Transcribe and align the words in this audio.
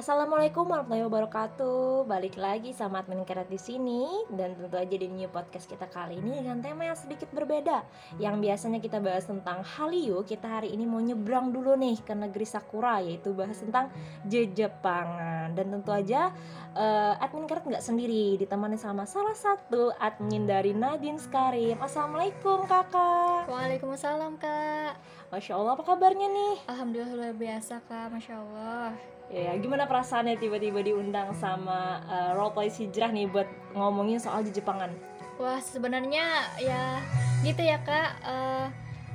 Assalamualaikum 0.00 0.64
warahmatullahi 0.64 1.04
wabarakatuh. 1.12 2.08
Balik 2.08 2.40
lagi 2.40 2.72
sama 2.72 3.04
admin 3.04 3.20
Keret 3.28 3.52
di 3.52 3.60
sini 3.60 4.08
dan 4.32 4.56
tentu 4.56 4.80
aja 4.80 4.96
di 4.96 5.04
new 5.12 5.28
podcast 5.28 5.68
kita 5.68 5.92
kali 5.92 6.24
ini 6.24 6.40
dengan 6.40 6.64
tema 6.64 6.88
yang 6.88 6.96
sedikit 6.96 7.28
berbeda. 7.36 7.84
Yang 8.16 8.40
biasanya 8.40 8.80
kita 8.80 8.96
bahas 8.96 9.28
tentang 9.28 9.60
Hallyu, 9.60 10.24
kita 10.24 10.48
hari 10.48 10.72
ini 10.72 10.88
mau 10.88 11.04
nyebrang 11.04 11.52
dulu 11.52 11.76
nih 11.76 12.00
ke 12.00 12.16
negeri 12.16 12.48
Sakura 12.48 13.04
yaitu 13.04 13.36
bahas 13.36 13.60
tentang 13.60 13.92
Jepangan. 14.24 15.52
Dan 15.52 15.68
tentu 15.68 15.92
aja 15.92 16.32
uh, 16.80 17.20
admin 17.20 17.44
Keret 17.44 17.68
nggak 17.68 17.84
sendiri, 17.84 18.40
ditemani 18.40 18.80
sama 18.80 19.04
salah 19.04 19.36
satu 19.36 19.92
admin 20.00 20.48
dari 20.48 20.72
Nadine 20.72 21.20
Skarim. 21.20 21.76
Assalamualaikum 21.76 22.64
kakak. 22.64 23.52
Waalaikumsalam 23.52 24.40
kak. 24.40 24.96
Masya 25.28 25.60
Allah 25.60 25.76
apa 25.76 25.84
kabarnya 25.84 26.32
nih? 26.32 26.56
Alhamdulillah 26.72 27.12
luar 27.20 27.36
biasa 27.36 27.84
kak, 27.84 28.08
masya 28.08 28.40
Allah. 28.40 29.19
Ya, 29.30 29.54
gimana 29.62 29.86
perasaannya 29.86 30.42
tiba-tiba 30.42 30.82
diundang 30.82 31.30
sama 31.38 32.02
uh, 32.10 32.34
roleplay 32.34 32.66
hijrah 32.66 33.14
nih 33.14 33.30
buat 33.30 33.46
ngomongin 33.78 34.18
soal 34.18 34.42
di 34.42 34.50
Jepangan? 34.50 34.90
Wah 35.38 35.62
sebenarnya 35.62 36.50
ya 36.58 36.98
gitu 37.46 37.62
ya 37.62 37.78
kak, 37.80 38.10
uh, 38.26 38.66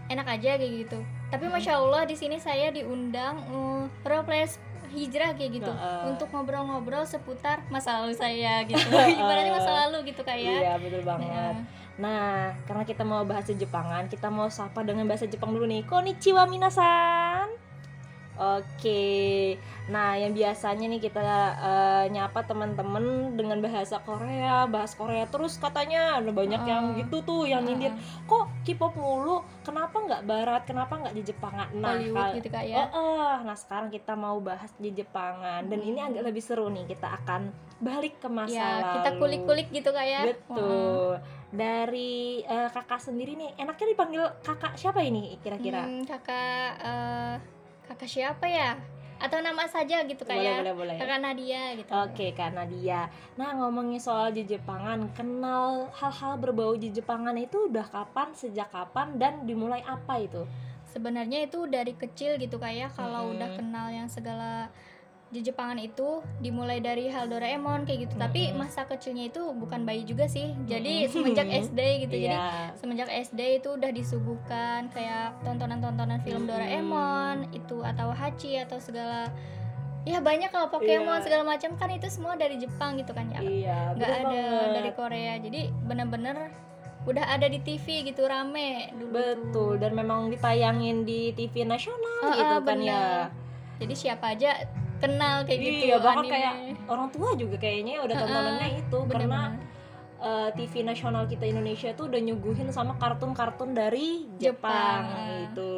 enak 0.08 0.40
aja 0.40 0.56
kayak 0.56 0.88
gitu. 0.88 1.00
Tapi 1.28 1.52
masya 1.52 1.84
Allah 1.84 2.08
di 2.08 2.16
sini 2.16 2.40
saya 2.40 2.72
diundang 2.72 3.44
uh, 3.52 3.84
roleplay 4.08 4.48
hijrah 4.96 5.36
kayak 5.36 5.60
gitu 5.60 5.72
uh, 5.76 6.08
untuk 6.08 6.32
ngobrol-ngobrol 6.32 7.04
seputar 7.04 7.68
masa 7.68 8.00
lalu 8.00 8.16
saya 8.16 8.64
gitu. 8.64 8.88
Ibaratnya 9.20 9.52
masa 9.52 9.72
lalu 9.86 10.16
gitu 10.16 10.24
kak 10.24 10.40
ya. 10.40 10.56
Iya 10.64 10.74
betul 10.80 11.04
banget. 11.04 11.28
Nah. 11.28 11.84
Nah, 11.96 12.52
karena 12.68 12.84
kita 12.84 13.08
mau 13.08 13.24
bahas 13.24 13.48
Jepangan, 13.48 14.12
kita 14.12 14.28
mau 14.28 14.52
sapa 14.52 14.84
dengan 14.84 15.08
bahasa 15.08 15.32
Jepang 15.32 15.56
dulu 15.56 15.64
nih. 15.64 15.88
Konnichiwa 15.88 16.44
minasan. 16.44 17.55
Oke, 18.36 19.56
nah 19.88 20.20
yang 20.20 20.36
biasanya 20.36 20.92
nih 20.92 21.08
kita 21.08 21.24
uh, 21.56 22.04
nyapa 22.12 22.44
teman-teman 22.44 23.32
dengan 23.32 23.64
bahasa 23.64 24.04
Korea, 24.04 24.68
bahas 24.68 24.92
Korea 24.92 25.24
terus 25.32 25.56
katanya 25.56 26.20
ada 26.20 26.36
banyak 26.36 26.60
uh, 26.60 26.68
yang 26.68 26.84
gitu 27.00 27.24
tuh 27.24 27.48
yang 27.48 27.64
uh, 27.64 27.72
nyindir, 27.72 27.96
kok 28.28 28.52
K-pop 28.68 29.00
mulu, 29.00 29.40
kenapa 29.64 29.96
nggak 30.04 30.22
Barat, 30.28 30.68
kenapa 30.68 31.00
nggak 31.00 31.16
di 31.16 31.24
Jepangan? 31.32 31.68
Nah, 31.80 31.96
Hollywood 31.96 32.44
gitu 32.44 32.50
kak 32.52 32.66
ya? 32.68 32.92
Uh, 32.92 33.00
uh, 33.00 33.34
nah 33.48 33.56
sekarang 33.56 33.88
kita 33.88 34.20
mau 34.20 34.36
bahas 34.44 34.76
di 34.76 34.92
Jepangan 34.92 35.64
dan 35.72 35.80
hmm. 35.80 35.90
ini 35.96 36.00
agak 36.04 36.24
lebih 36.28 36.44
seru 36.44 36.68
nih, 36.68 36.92
kita 36.92 37.16
akan 37.24 37.56
balik 37.80 38.20
ke 38.20 38.28
masa 38.28 38.52
ya, 38.52 38.68
lalu. 38.84 38.94
kita 39.00 39.10
kulik-kulik 39.16 39.68
gitu 39.72 39.96
kak 39.96 40.08
ya? 40.12 40.22
Betul. 40.28 40.60
Uh. 40.60 41.14
Dari 41.56 42.44
uh, 42.52 42.68
kakak 42.68 43.00
sendiri 43.00 43.40
nih, 43.40 43.56
enaknya 43.56 43.96
dipanggil 43.96 44.24
kakak 44.44 44.76
siapa 44.76 45.00
ini 45.00 45.40
kira-kira? 45.40 45.88
Hmm, 45.88 46.04
kakak. 46.04 46.72
Uh 46.84 47.55
kakak 47.86 48.10
siapa 48.10 48.46
ya? 48.50 48.76
Atau 49.16 49.40
nama 49.40 49.64
saja 49.72 50.04
gitu 50.04 50.28
kayak 50.28 50.60
boleh, 50.60 50.76
boleh, 50.76 50.76
boleh. 50.76 50.96
kakak 51.00 51.20
Nadia 51.24 51.64
gitu. 51.80 51.92
Oke 51.96 52.28
kak 52.36 52.52
Nadia. 52.52 53.08
Nah 53.40 53.56
ngomongin 53.56 54.02
soal 54.02 54.36
Jepangan 54.36 55.08
kenal 55.16 55.88
hal-hal 55.96 56.36
berbau 56.36 56.76
Jepangan 56.76 57.38
itu 57.40 57.72
udah 57.72 57.88
kapan 57.88 58.36
sejak 58.36 58.68
kapan 58.74 59.16
dan 59.16 59.48
dimulai 59.48 59.80
apa 59.88 60.20
itu? 60.20 60.44
Sebenarnya 60.92 61.48
itu 61.48 61.64
dari 61.68 61.96
kecil 61.96 62.36
gitu 62.36 62.60
kayak 62.60 62.92
kalau 62.96 63.32
hmm. 63.32 63.34
udah 63.40 63.50
kenal 63.56 63.88
yang 63.88 64.12
segala 64.12 64.68
di 65.34 65.42
Jepangan 65.42 65.82
itu 65.82 66.22
dimulai 66.38 66.78
dari 66.80 67.10
hal 67.10 67.26
Doraemon 67.26 67.84
kayak 67.90 68.08
gitu. 68.08 68.14
Mm 68.16 68.22
-hmm. 68.22 68.26
tapi 68.30 68.42
masa 68.54 68.82
kecilnya 68.86 69.34
itu 69.34 69.42
bukan 69.58 69.84
bayi 69.84 70.06
juga 70.06 70.30
sih. 70.30 70.54
Jadi 70.70 71.10
semenjak 71.10 71.50
SD 71.66 71.80
gitu. 72.08 72.16
Yeah. 72.16 72.72
jadi 72.72 72.78
semenjak 72.78 73.10
SD 73.10 73.42
itu 73.62 73.70
udah 73.74 73.92
disuguhkan 73.92 74.94
kayak 74.94 75.36
tontonan-tontonan 75.42 76.22
film 76.22 76.46
Doraemon 76.46 77.50
itu 77.52 77.82
atau 77.82 78.14
Hachi 78.14 78.62
atau 78.62 78.78
segala. 78.78 79.34
Ya 80.06 80.22
banyak 80.22 80.54
kalau 80.54 80.70
Pokemon 80.70 81.18
yeah. 81.18 81.26
segala 81.26 81.44
macam. 81.44 81.74
Kan 81.76 81.90
itu 81.90 82.08
semua 82.14 82.38
dari 82.38 82.62
Jepang 82.62 82.94
gitu 83.02 83.12
kan 83.12 83.26
ya. 83.34 83.42
Yeah, 83.42 83.84
nggak 83.98 84.10
ada 84.22 84.24
banget. 84.30 84.70
dari 84.78 84.92
Korea. 84.94 85.34
Jadi 85.42 85.62
bener-bener 85.90 86.54
udah 87.06 87.26
ada 87.38 87.46
di 87.46 87.62
TV 87.62 88.14
gitu 88.14 88.30
rame 88.30 88.94
dulu 88.94 89.10
betul. 89.18 89.72
Dan 89.82 89.98
memang 89.98 90.30
ditayangin 90.30 91.02
di 91.02 91.34
TV 91.34 91.66
nasional 91.66 92.30
uh, 92.30 92.34
gitu 92.38 92.56
uh, 92.56 92.62
kan 92.62 92.78
bener. 92.78 92.90
ya 92.94 93.06
jadi 93.80 93.94
siapa 93.96 94.36
aja 94.36 94.52
kenal 95.00 95.44
kayak 95.44 95.60
gitu 95.60 95.84
iya 95.92 95.98
bahkan 96.00 96.26
kayak 96.28 96.54
orang 96.88 97.08
tua 97.12 97.30
juga 97.36 97.56
kayaknya 97.60 98.04
udah 98.04 98.16
tontonannya 98.16 98.70
uh, 98.70 98.82
itu. 98.82 98.98
bener 99.04 99.08
-bener. 99.08 99.20
karena 99.20 99.42
uh, 100.22 100.50
TV 100.56 100.74
nasional 100.82 101.24
kita 101.28 101.46
Indonesia 101.46 101.90
tuh 101.94 102.10
udah 102.10 102.22
nyuguhin 102.22 102.70
sama 102.72 102.96
kartun-kartun 102.98 103.76
dari 103.76 104.28
Jepang, 104.40 105.04
Jepang 105.04 105.04
gitu 105.52 105.72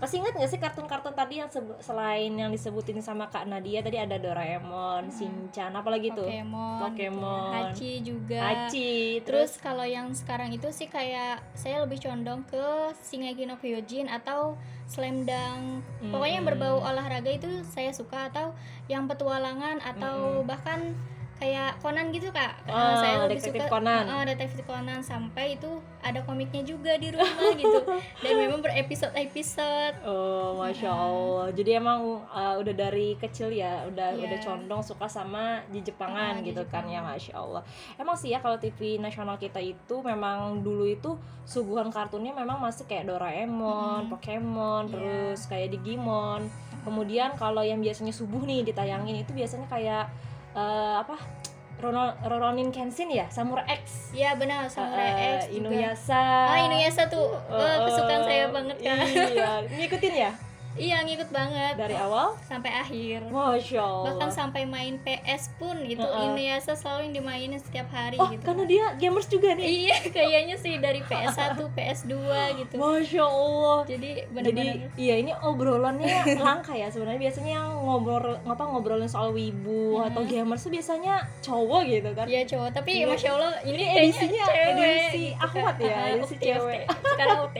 pasti 0.00 0.16
ingat 0.16 0.32
gak 0.32 0.48
sih 0.48 0.56
kartun-kartun 0.56 1.12
tadi 1.12 1.44
yang 1.44 1.50
selain 1.84 2.32
yang 2.32 2.48
disebutin 2.48 3.04
sama 3.04 3.28
Kak 3.28 3.44
Nadia 3.44 3.84
tadi 3.84 4.00
ada 4.00 4.16
Doraemon, 4.16 5.06
hmm. 5.06 5.14
Shinchan, 5.14 5.76
apalagi 5.76 6.10
tuh? 6.16 6.24
Pokemon, 6.24 6.80
Pokemon, 6.88 7.44
gitu. 7.44 7.54
Hachi 7.54 7.92
juga. 8.00 8.40
Hachi. 8.40 9.20
Terus, 9.20 9.60
terus 9.60 9.62
kalau 9.62 9.84
yang 9.84 10.08
sekarang 10.16 10.56
itu 10.56 10.72
sih 10.72 10.88
kayak 10.88 11.44
saya 11.52 11.84
lebih 11.84 12.00
condong 12.00 12.40
ke 12.48 12.96
Shingeki 13.04 13.44
no 13.44 13.60
Kyojin 13.60 14.08
atau 14.08 14.56
Slam 14.88 15.28
Dunk. 15.28 15.84
Hmm. 16.00 16.10
Pokoknya 16.10 16.34
yang 16.40 16.46
berbau 16.48 16.80
olahraga 16.80 17.30
itu 17.30 17.62
saya 17.68 17.92
suka 17.92 18.32
atau 18.32 18.56
yang 18.88 19.04
petualangan 19.04 19.84
atau 19.84 20.40
hmm. 20.40 20.48
bahkan 20.48 20.96
kayak 21.40 21.80
Conan 21.80 22.12
gitu 22.12 22.28
kak 22.28 22.52
oh, 22.68 22.94
saya 23.00 23.24
lebih 23.24 23.40
detektif 23.40 23.64
suka 23.64 23.72
Conan. 23.72 24.04
Uh, 24.04 24.24
detektif 24.28 24.60
Conan 24.68 25.00
sampai 25.00 25.56
itu 25.56 25.80
ada 26.04 26.20
komiknya 26.28 26.62
juga 26.68 27.00
di 27.00 27.08
rumah 27.08 27.50
gitu 27.60 27.80
dan 28.20 28.32
memang 28.36 28.60
berepisode 28.60 29.16
episode 29.16 29.96
oh 30.04 30.60
masya 30.60 30.92
allah 30.92 31.48
jadi 31.56 31.80
emang 31.80 32.20
uh, 32.28 32.54
udah 32.60 32.74
dari 32.76 33.16
kecil 33.16 33.48
ya 33.48 33.88
udah 33.88 34.20
yeah. 34.20 34.24
udah 34.28 34.38
condong 34.44 34.82
suka 34.84 35.08
sama 35.08 35.64
di 35.72 35.80
Jepangan 35.80 36.38
uh, 36.38 36.44
gitu 36.44 36.62
kan 36.68 36.84
ya 36.84 37.00
masya 37.00 37.40
allah 37.40 37.64
emang 37.96 38.20
sih 38.20 38.36
ya 38.36 38.44
kalau 38.44 38.60
TV 38.60 39.00
nasional 39.00 39.40
kita 39.40 39.64
itu 39.64 39.96
memang 40.04 40.60
dulu 40.60 40.84
itu 40.84 41.16
suguhan 41.48 41.88
kartunnya 41.90 42.30
memang 42.30 42.62
masih 42.62 42.86
kayak 42.86 43.10
Doraemon, 43.10 44.06
hmm. 44.06 44.10
Pokemon, 44.14 44.82
yeah. 44.86 44.92
terus 44.94 45.40
kayak 45.50 45.74
Digimon. 45.74 46.46
Kemudian 46.86 47.34
kalau 47.34 47.60
yang 47.60 47.82
biasanya 47.82 48.14
subuh 48.14 48.40
nih 48.46 48.64
ditayangin 48.64 49.26
itu 49.26 49.34
biasanya 49.34 49.66
kayak 49.66 50.08
uh, 50.54 51.02
apa? 51.02 51.16
Ronin 51.80 52.68
Kenshin 52.68 53.08
ya? 53.08 53.24
Samurai 53.32 53.64
X. 53.80 54.12
Iya 54.12 54.36
benar 54.36 54.68
Samurai 54.68 55.10
uh, 55.16 55.26
X 55.40 55.48
juga. 55.48 55.72
Inuyasha. 55.72 56.24
Ah 56.52 56.58
Inuyasha 56.68 57.08
tuh 57.08 57.32
uh, 57.48 57.76
kesukaan 57.88 58.22
saya 58.28 58.44
banget 58.52 58.76
kan. 58.84 59.00
iya. 59.00 59.64
Ngikutin 59.64 60.14
ya 60.14 60.32
Iya 60.78 61.02
ngikut 61.02 61.34
banget 61.34 61.74
dari 61.74 61.98
awal 61.98 62.38
sampai 62.46 62.70
akhir. 62.70 63.26
Masya 63.26 63.82
Allah. 63.82 64.06
Bahkan 64.14 64.30
sampai 64.30 64.62
main 64.70 65.02
PS 65.02 65.50
pun 65.58 65.74
gitu. 65.82 65.98
Uh 65.98 66.06
-uh. 66.06 66.22
Ini 66.30 66.54
ya 66.54 66.56
selalu 66.62 67.10
yang 67.10 67.14
dimainin 67.18 67.58
setiap 67.58 67.90
hari 67.90 68.14
oh, 68.22 68.30
gitu. 68.30 68.46
karena 68.46 68.64
dia 68.70 68.84
gamers 68.94 69.26
juga 69.26 69.58
nih. 69.58 69.66
iya 69.66 69.98
kayaknya 70.14 70.56
sih 70.62 70.78
dari 70.78 71.02
PS1, 71.02 71.58
PS2 71.76 72.14
gitu. 72.62 72.74
Masya 72.78 73.24
Allah. 73.26 73.78
Jadi 73.90 74.10
benar-benar. 74.30 74.66
Jadi 74.78 74.94
iya 74.94 75.14
ini 75.18 75.32
obrolannya 75.42 76.16
langka 76.46 76.78
ya 76.78 76.86
sebenarnya 76.86 77.18
biasanya 77.18 77.52
yang 77.58 77.68
ngobrol 77.82 78.38
ngapa 78.46 78.62
ngobrolin 78.70 79.10
soal 79.10 79.34
wibu 79.34 79.98
hmm. 79.98 80.06
atau 80.14 80.22
gamers 80.22 80.62
tuh 80.62 80.70
biasanya 80.70 81.26
cowok 81.42 81.82
gitu 81.90 82.10
kan. 82.14 82.26
Iya 82.30 82.46
cowok 82.46 82.70
tapi 82.78 83.02
ya. 83.02 83.10
Masya 83.10 83.30
Allah 83.34 83.52
ini, 83.66 83.74
ini 83.74 83.84
edisinya 84.06 84.44
cewek, 84.46 84.70
edisi 84.78 85.24
gitu. 85.34 85.42
akhwat 85.42 85.76
ya 85.82 85.98
edisi 86.14 86.34
cewek. 86.38 86.82
Sekarang 86.86 87.38
UT. 87.50 87.58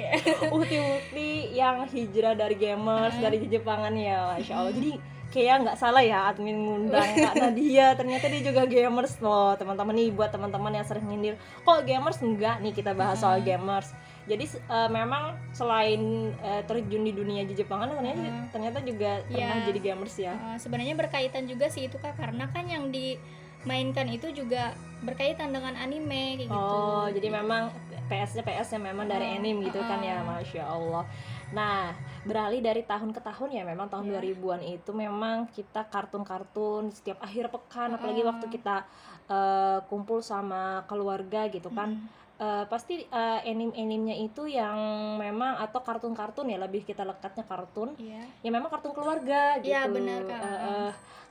Ukti-ukti 0.55 1.29
yang 1.59 1.83
hijrah 1.91 2.39
dari 2.39 2.55
gamer 2.55 3.00
gamers 3.01 3.17
dari 3.17 3.37
Jepangan 3.49 3.95
ya 3.97 4.37
masya 4.37 4.55
Allah. 4.61 4.73
Jadi 4.77 4.93
kayak 5.31 5.57
nggak 5.63 5.79
salah 5.79 6.03
ya 6.03 6.27
admin 6.29 6.59
ngundang 6.61 7.09
Kak 7.17 7.35
Nadia. 7.41 7.97
Ternyata 7.97 8.29
dia 8.29 8.43
juga 8.45 8.63
gamers 8.69 9.17
loh 9.25 9.57
teman-teman. 9.57 9.95
Nih 9.97 10.13
buat 10.13 10.29
teman-teman 10.29 10.73
yang 10.77 10.85
sering 10.85 11.07
nyindir 11.09 11.41
kok 11.65 11.81
gamers 11.89 12.21
enggak 12.21 12.61
nih 12.61 12.73
kita 12.77 12.93
bahas 12.93 13.23
soal 13.23 13.41
gamers. 13.41 13.97
Jadi 14.29 14.47
uh, 14.69 14.87
memang 14.93 15.35
selain 15.57 16.31
uh, 16.45 16.63
terjun 16.69 17.03
di 17.03 17.13
dunia 17.17 17.43
di 17.49 17.57
Jepangan 17.57 17.91
ternyata 17.91 18.21
hmm. 18.21 18.45
ternyata 18.53 18.79
juga 18.85 19.25
pernah 19.27 19.59
ya, 19.59 19.67
jadi 19.67 19.81
gamers 19.81 20.15
ya. 20.21 20.35
Uh, 20.37 20.59
sebenarnya 20.61 20.95
berkaitan 20.95 21.49
juga 21.49 21.73
sih 21.73 21.89
itu 21.89 21.97
kak. 21.97 22.21
Karena 22.21 22.47
kan 22.53 22.69
yang 22.69 22.93
dimainkan 22.93 24.07
itu 24.13 24.29
juga 24.31 24.77
berkaitan 25.01 25.51
dengan 25.51 25.73
anime 25.81 26.37
kayak 26.37 26.53
gitu. 26.53 26.61
Oh 26.61 27.09
jadi 27.09 27.29
memang 27.33 27.73
PS-nya 28.11 28.43
PS 28.43 28.75
yang 28.75 28.85
memang 28.91 29.07
dari 29.07 29.39
anime 29.39 29.71
gitu 29.71 29.79
uh, 29.79 29.87
kan 29.87 30.03
ya 30.03 30.19
masya 30.27 30.67
Allah 30.67 31.07
Nah, 31.51 31.95
beralih 32.23 32.61
dari 32.61 32.85
tahun 32.85 33.11
ke 33.17 33.21
tahun 33.25 33.49
ya 33.51 33.63
memang 33.65 33.89
tahun 33.89 34.13
yeah. 34.13 34.21
2000-an 34.21 34.61
itu 34.61 34.91
memang 34.93 35.49
kita 35.51 35.89
kartun-kartun 35.89 36.93
setiap 36.93 37.19
akhir 37.25 37.49
pekan 37.49 37.97
apalagi 37.97 38.23
waktu 38.23 38.47
kita 38.53 38.85
uh, 39.27 39.79
kumpul 39.89 40.21
sama 40.21 40.85
keluarga 40.87 41.49
gitu 41.49 41.73
kan. 41.73 41.97
Mm. 41.97 42.19
Uh, 42.41 42.65
pasti 42.73 43.05
uh, 43.13 43.45
anime-animenya 43.45 44.17
itu 44.17 44.49
yang 44.49 44.73
memang 45.21 45.61
atau 45.61 45.85
kartun-kartun 45.85 46.49
ya 46.49 46.57
lebih 46.57 46.89
kita 46.89 47.05
lekatnya 47.05 47.45
kartun 47.45 47.93
yeah. 48.01 48.25
ya 48.41 48.49
memang 48.49 48.73
kartun 48.73 48.97
keluarga 48.97 49.61
iya, 49.61 49.61
gitu 49.61 49.69
yeah, 49.69 49.85
benar, 49.93 50.21
kan. 50.25 50.41
uh, 50.41 50.49
uh, 50.49 50.91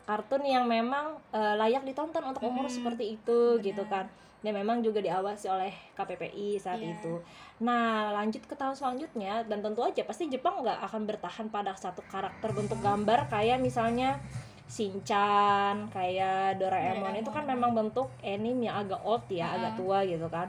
kartun 0.09 0.41
yang 0.41 0.65
memang 0.65 1.21
uh, 1.29 1.53
layak 1.53 1.85
ditonton 1.85 2.25
untuk 2.25 2.41
umur 2.41 2.65
mm. 2.65 2.73
seperti 2.73 3.13
itu 3.13 3.61
benar. 3.61 3.65
gitu 3.69 3.83
kan 3.85 4.05
dan 4.39 4.55
memang 4.55 4.79
juga 4.79 5.03
diawasi 5.03 5.51
oleh 5.51 5.71
KPPI 5.99 6.55
saat 6.63 6.79
yeah. 6.79 6.95
itu. 6.95 7.19
Nah, 7.59 8.15
lanjut 8.15 8.39
ke 8.47 8.55
tahun 8.55 8.71
selanjutnya 8.71 9.43
dan 9.43 9.59
tentu 9.59 9.83
aja 9.83 10.07
pasti 10.07 10.31
Jepang 10.31 10.63
nggak 10.63 10.79
akan 10.79 11.01
bertahan 11.03 11.47
pada 11.51 11.75
satu 11.75 11.99
karakter 12.07 12.55
bentuk 12.55 12.79
gambar 12.79 13.27
kayak 13.27 13.59
misalnya 13.59 14.15
Shinchan, 14.69 15.89
kayak 15.91 16.61
Doraemon, 16.61 17.09
Doraemon. 17.09 17.21
itu 17.25 17.29
kan 17.33 17.43
memang 17.43 17.73
bentuk 17.73 18.07
anime 18.21 18.69
yang 18.69 18.79
agak 18.79 19.01
old 19.01 19.25
ya, 19.27 19.49
Ah. 19.49 19.57
agak 19.59 19.81
tua 19.81 20.05
gitu 20.07 20.29
kan. 20.31 20.47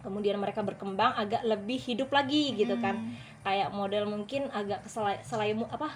Kemudian 0.00 0.40
mereka 0.40 0.64
berkembang 0.64 1.12
agak 1.12 1.44
lebih 1.44 1.76
hidup 1.76 2.08
lagi 2.10 2.56
gitu 2.56 2.72
kan. 2.80 2.98
Hmm. 2.98 3.14
Kayak 3.44 3.68
model 3.76 4.08
mungkin 4.08 4.48
agak 4.50 4.88
selai 4.88 5.20
selaimu 5.22 5.68
apa? 5.70 5.92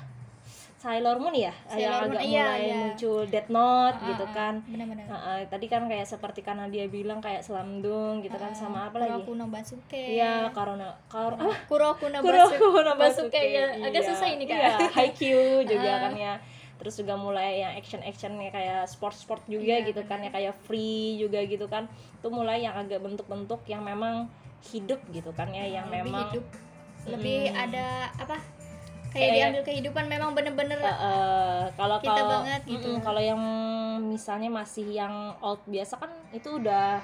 Sailor 0.85 1.17
Moon 1.17 1.33
ya, 1.33 1.49
Sailor 1.65 1.81
yang 1.81 1.97
Moon, 1.97 2.13
agak 2.13 2.23
iya, 2.23 2.45
mulai 2.45 2.61
iya. 2.61 2.77
muncul 2.77 3.21
Death 3.25 3.49
Note 3.49 3.97
Ah, 3.97 4.05
gitu 4.05 4.25
ah, 4.25 4.31
kan. 4.31 4.55
benar-benar 4.69 5.05
Nah, 5.09 5.21
eh, 5.33 5.43
tadi 5.49 5.67
kan 5.67 5.83
kayak 5.89 6.05
seperti 6.05 6.41
karena 6.45 6.69
dia 6.69 6.85
bilang 6.87 7.25
kayak 7.25 7.41
Slamdung 7.41 8.21
gitu 8.21 8.37
kan 8.37 8.53
Ah, 8.53 8.57
sama 8.57 8.79
apa 8.87 9.01
lagi? 9.01 9.25
Kuroku 9.25 9.33
no 9.33 9.49
Basuke 9.49 9.97
Iya, 9.97 10.53
karena 10.53 10.93
kar 11.09 11.33
apa? 11.33 11.57
Kuroku 11.65 12.13
no 12.13 12.21
Basuke, 12.21 12.85
no 12.85 12.93
Basuke 12.95 13.41
ya 13.41 13.65
agak 13.81 13.97
Iya, 13.97 14.09
susah 14.13 14.29
ini 14.29 14.45
kak 14.45 14.59
Iya, 14.61 14.77
Haikyuu 14.93 15.65
juga 15.73 15.89
Ah. 15.89 15.99
kan 16.05 16.13
ya. 16.13 16.35
Terus 16.75 16.95
juga 17.01 17.15
mulai 17.17 17.65
yang 17.65 17.73
action-actionnya 17.81 18.53
kayak 18.53 18.85
sport-sport 18.85 19.41
juga 19.49 19.81
Iya, 19.81 19.89
gitu 19.89 20.05
kan 20.05 20.21
ya 20.21 20.29
kayak 20.29 20.53
free 20.69 21.17
juga 21.17 21.41
gitu 21.49 21.65
kan. 21.65 21.89
Itu 22.21 22.29
mulai 22.29 22.61
yang 22.61 22.77
agak 22.77 23.01
bentuk-bentuk 23.01 23.65
yang 23.65 23.81
memang 23.81 24.29
hidup 24.69 25.01
gitu 25.09 25.33
kan 25.33 25.49
ya, 25.49 25.65
yang 25.65 25.89
lebih 25.89 26.13
memang 26.13 26.29
hidup 26.29 26.45
lebih 27.05 27.53
Mm. 27.53 27.65
ada 27.69 27.87
apa 28.17 28.37
kayak 29.15 29.23
Kayak- 29.25 29.37
diambil 29.39 29.63
kehidupan 29.65 30.05
memang 30.07 30.31
bener-bener 30.33 30.75
Eh, 30.77 30.91
eh, 30.91 31.63
kalau 31.73 31.97
Kita 31.97 32.13
kalau 32.13 32.29
banget 32.37 32.61
gitu. 32.67 32.91
kalau 32.99 33.23
yang 33.23 33.41
misalnya 34.05 34.51
masih 34.51 34.87
yang 34.93 35.15
old 35.39 35.63
biasa 35.65 35.95
kan 35.97 36.11
itu 36.31 36.51
udah 36.53 36.99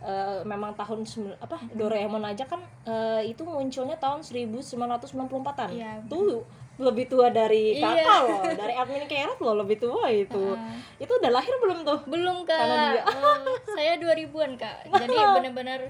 eh, 0.00 0.38
memang 0.44 0.72
tahun 0.74 1.00
apa 1.40 1.56
Doraemon 1.72 2.20
aja 2.22 2.44
kan 2.44 2.60
eh, 2.84 3.24
itu 3.24 3.40
munculnya 3.42 3.96
tahun 3.96 4.20
1994-an. 4.20 5.70
Iya, 5.70 6.04
Tuh 6.04 6.44
lebih 6.76 7.06
tua 7.06 7.30
dari 7.30 7.78
Iya. 7.78 7.86
kakak 7.88 8.18
loh, 8.20 8.42
dari 8.60 8.74
admin 8.74 9.06
Keret 9.06 9.38
loh 9.38 9.54
lebih 9.56 9.78
tua 9.78 10.10
itu. 10.10 10.44
Ah. 10.52 10.74
Itu 10.98 11.12
udah 11.14 11.30
lahir 11.32 11.54
belum 11.56 11.80
tuh? 11.82 12.02
belum 12.04 12.42
kak 12.42 12.58
Karena 12.58 12.84
dia- 12.92 13.06
Eh, 13.06 13.38
saya 13.64 13.92
2000-an 13.96 14.52
kak 14.54 14.76
jadi 14.92 15.14
bener-bener 15.40 15.80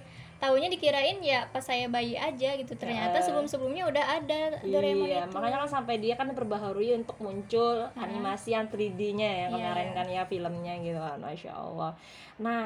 tahunya 0.45 0.69
dikirain 0.69 1.19
ya 1.19 1.49
pas 1.49 1.65
saya 1.65 1.89
bayi 1.89 2.13
aja 2.15 2.53
gitu 2.53 2.77
ternyata 2.77 3.17
Eh. 3.17 3.25
sebelum-sebelumnya 3.25 3.89
udah 3.89 4.05
ada 4.15 4.41
Doraemon 4.61 5.09
iya, 5.09 5.25
itu 5.25 5.33
makanya 5.33 5.65
kan 5.65 5.71
sampai 5.73 5.97
dia 5.97 6.15
kan 6.15 6.29
diperbaharui 6.29 6.93
untuk 6.95 7.17
muncul 7.19 7.89
animasi 7.97 8.53
yang 8.53 8.69
3D-nya 8.69 9.49
yang 9.49 9.51
Iya, 9.51 9.57
kemarin 9.57 9.89
kan 9.91 10.07
ya 10.07 10.23
filmnya 10.25 10.75
gitu 10.79 11.01
kan, 11.01 11.17
masya 11.17 11.53
Allah. 11.55 11.97
Nah, 12.37 12.63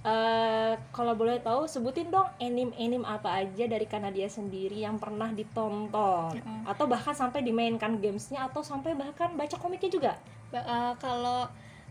eh 0.00 0.72
kalau 0.90 1.12
boleh 1.12 1.36
tahu 1.38 1.68
sebutin 1.68 2.08
dong 2.08 2.24
anime-anime 2.38 3.04
apa 3.04 3.36
aja 3.38 3.68
dari 3.68 3.84
Kanadia 3.84 4.32
sendiri 4.32 4.80
yang 4.80 4.96
pernah 4.96 5.28
ditonton 5.28 6.32
Heeh. 6.32 6.60
atau 6.64 6.88
bahkan 6.88 7.12
sampai 7.12 7.44
dimainkan 7.44 8.00
gamesnya 8.00 8.48
atau 8.48 8.64
sampai 8.64 8.96
bahkan 8.96 9.36
baca 9.36 9.54
komiknya 9.54 9.90
juga. 9.92 10.12
Eh, 10.50 10.92
kalau 10.96 11.44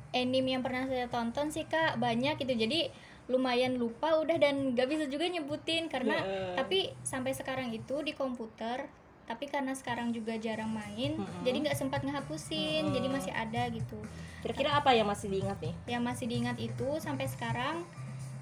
anime 0.10 0.58
yang 0.58 0.66
pernah 0.66 0.90
saya 0.90 1.06
tonton 1.06 1.54
sih 1.54 1.64
kak 1.64 2.02
banyak 2.02 2.34
gitu 2.42 2.58
jadi 2.58 2.90
lumayan 3.30 3.78
lupa 3.78 4.18
udah 4.18 4.36
dan 4.36 4.74
gak 4.74 4.90
bisa 4.90 5.06
juga 5.06 5.30
nyebutin 5.30 5.86
karena 5.86 6.18
Heeh. 6.18 6.54
tapi 6.58 6.80
sampai 7.06 7.32
sekarang 7.32 7.70
itu 7.70 8.02
di 8.02 8.12
komputer 8.12 8.90
tapi 9.30 9.46
karena 9.46 9.78
sekarang 9.78 10.10
juga 10.10 10.34
jarang 10.42 10.74
main 10.74 11.14
Mm-mm. 11.14 11.46
jadi 11.46 11.62
nggak 11.62 11.78
sempat 11.78 12.02
ngehapusin 12.02 12.90
Mm-mm. 12.90 12.96
jadi 12.98 13.08
masih 13.08 13.30
ada 13.30 13.70
gitu 13.70 14.02
Kira-kira 14.42 14.74
apa 14.74 14.98
yang 14.98 15.06
masih 15.06 15.30
diingat 15.30 15.62
nih? 15.62 15.74
yang 15.86 16.02
masih 16.02 16.26
diingat 16.26 16.58
itu 16.58 16.98
sampai 16.98 17.30
sekarang 17.30 17.86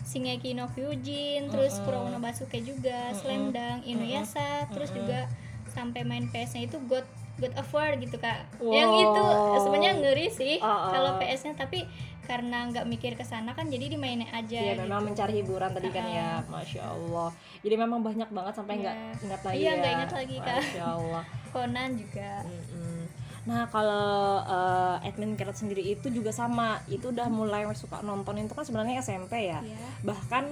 Shingeki 0.07 0.55
no 0.55 0.71
Kyojin, 0.71 1.51
terus 1.51 1.75
Mm-mm. 1.75 1.83
Kuroko 1.83 2.07
no 2.07 2.23
Basuke 2.23 2.63
juga, 2.63 3.11
Mm-mm. 3.11 3.19
Slam 3.19 3.43
Dunk, 3.51 3.83
Inuyasha, 3.83 4.71
terus 4.71 4.87
Mm-mm. 4.87 5.03
juga 5.03 5.27
sampai 5.67 6.07
main 6.07 6.31
PS-nya 6.31 6.63
itu 6.63 6.79
God 6.87 7.03
God 7.37 7.53
of 7.53 7.67
War 7.69 7.91
gitu 7.93 8.15
kak. 8.15 8.47
Wow. 8.57 8.71
Yang 8.71 8.91
itu 8.97 9.23
sebenarnya 9.59 9.93
ngeri 9.99 10.27
sih 10.31 10.55
Ah, 10.57 10.87
ah. 10.87 10.89
kalau 10.89 11.11
PS-nya 11.19 11.53
tapi 11.53 11.83
karena 12.27 12.67
nggak 12.67 12.85
mikir 12.85 13.15
ke 13.15 13.23
sana 13.23 13.55
kan 13.55 13.65
jadi 13.65 13.87
dimainin 13.89 14.27
aja. 14.27 14.59
Iya 14.59 14.75
gitu. 14.75 14.83
memang 14.83 15.01
mencari 15.07 15.33
hiburan 15.39 15.71
tadi 15.71 15.89
kan 15.89 16.03
ya, 16.05 16.43
masya 16.45 16.83
Allah. 16.83 17.29
Jadi 17.63 17.75
memang 17.75 17.99
banyak 18.03 18.27
banget 18.27 18.53
sampai 18.53 18.73
nggak 18.77 18.95
Iya. 18.95 19.23
ingat 19.23 19.41
lagi 19.41 19.55
Iya, 19.57 19.65
ya. 19.65 19.77
nggak 19.79 19.93
ingat 19.95 20.11
lagi, 20.11 20.35
Kak. 20.37 20.59
Masya 20.59 20.83
Allah. 20.85 21.23
Conan 21.55 21.89
juga. 21.95 22.31
Mm-mm. 22.43 22.99
Nah 23.47 23.63
kalau 23.71 24.11
eh, 24.43 25.07
admin 25.07 25.33
Keret 25.33 25.55
sendiri 25.55 25.79
itu 25.81 26.11
juga 26.11 26.29
sama, 26.29 26.83
itu 26.85 27.09
udah 27.09 27.31
mulai 27.31 27.63
suka 27.73 28.03
nonton 28.03 28.35
itu 28.37 28.51
kan 28.51 28.67
sebenarnya 28.67 28.99
SMP 28.99 29.47
ya. 29.47 29.63
Iya. 29.63 29.79
Bahkan 30.03 30.45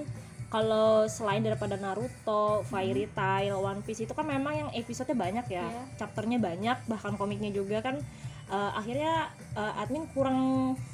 kalau 0.45 1.03
selain 1.05 1.43
daripada 1.43 1.75
Naruto, 1.75 2.63
Fairy 2.63 3.11
Tail, 3.11 3.51
One 3.53 3.83
Piece 3.83 3.99
itu 3.99 4.13
kan 4.13 4.23
memang 4.23 4.53
yang 4.55 4.69
episodenya 4.71 5.17
banyak 5.17 5.45
ya, 5.51 5.67
Iya. 5.67 5.81
chapternya 5.97 6.39
banyak, 6.39 6.77
bahkan 6.85 7.13
komiknya 7.13 7.51
juga 7.51 7.83
kan. 7.83 7.99
Eh, 8.47 8.71
akhirnya 8.73 9.15
eh, 9.53 9.73
admin 9.77 10.05
kurang 10.07 10.39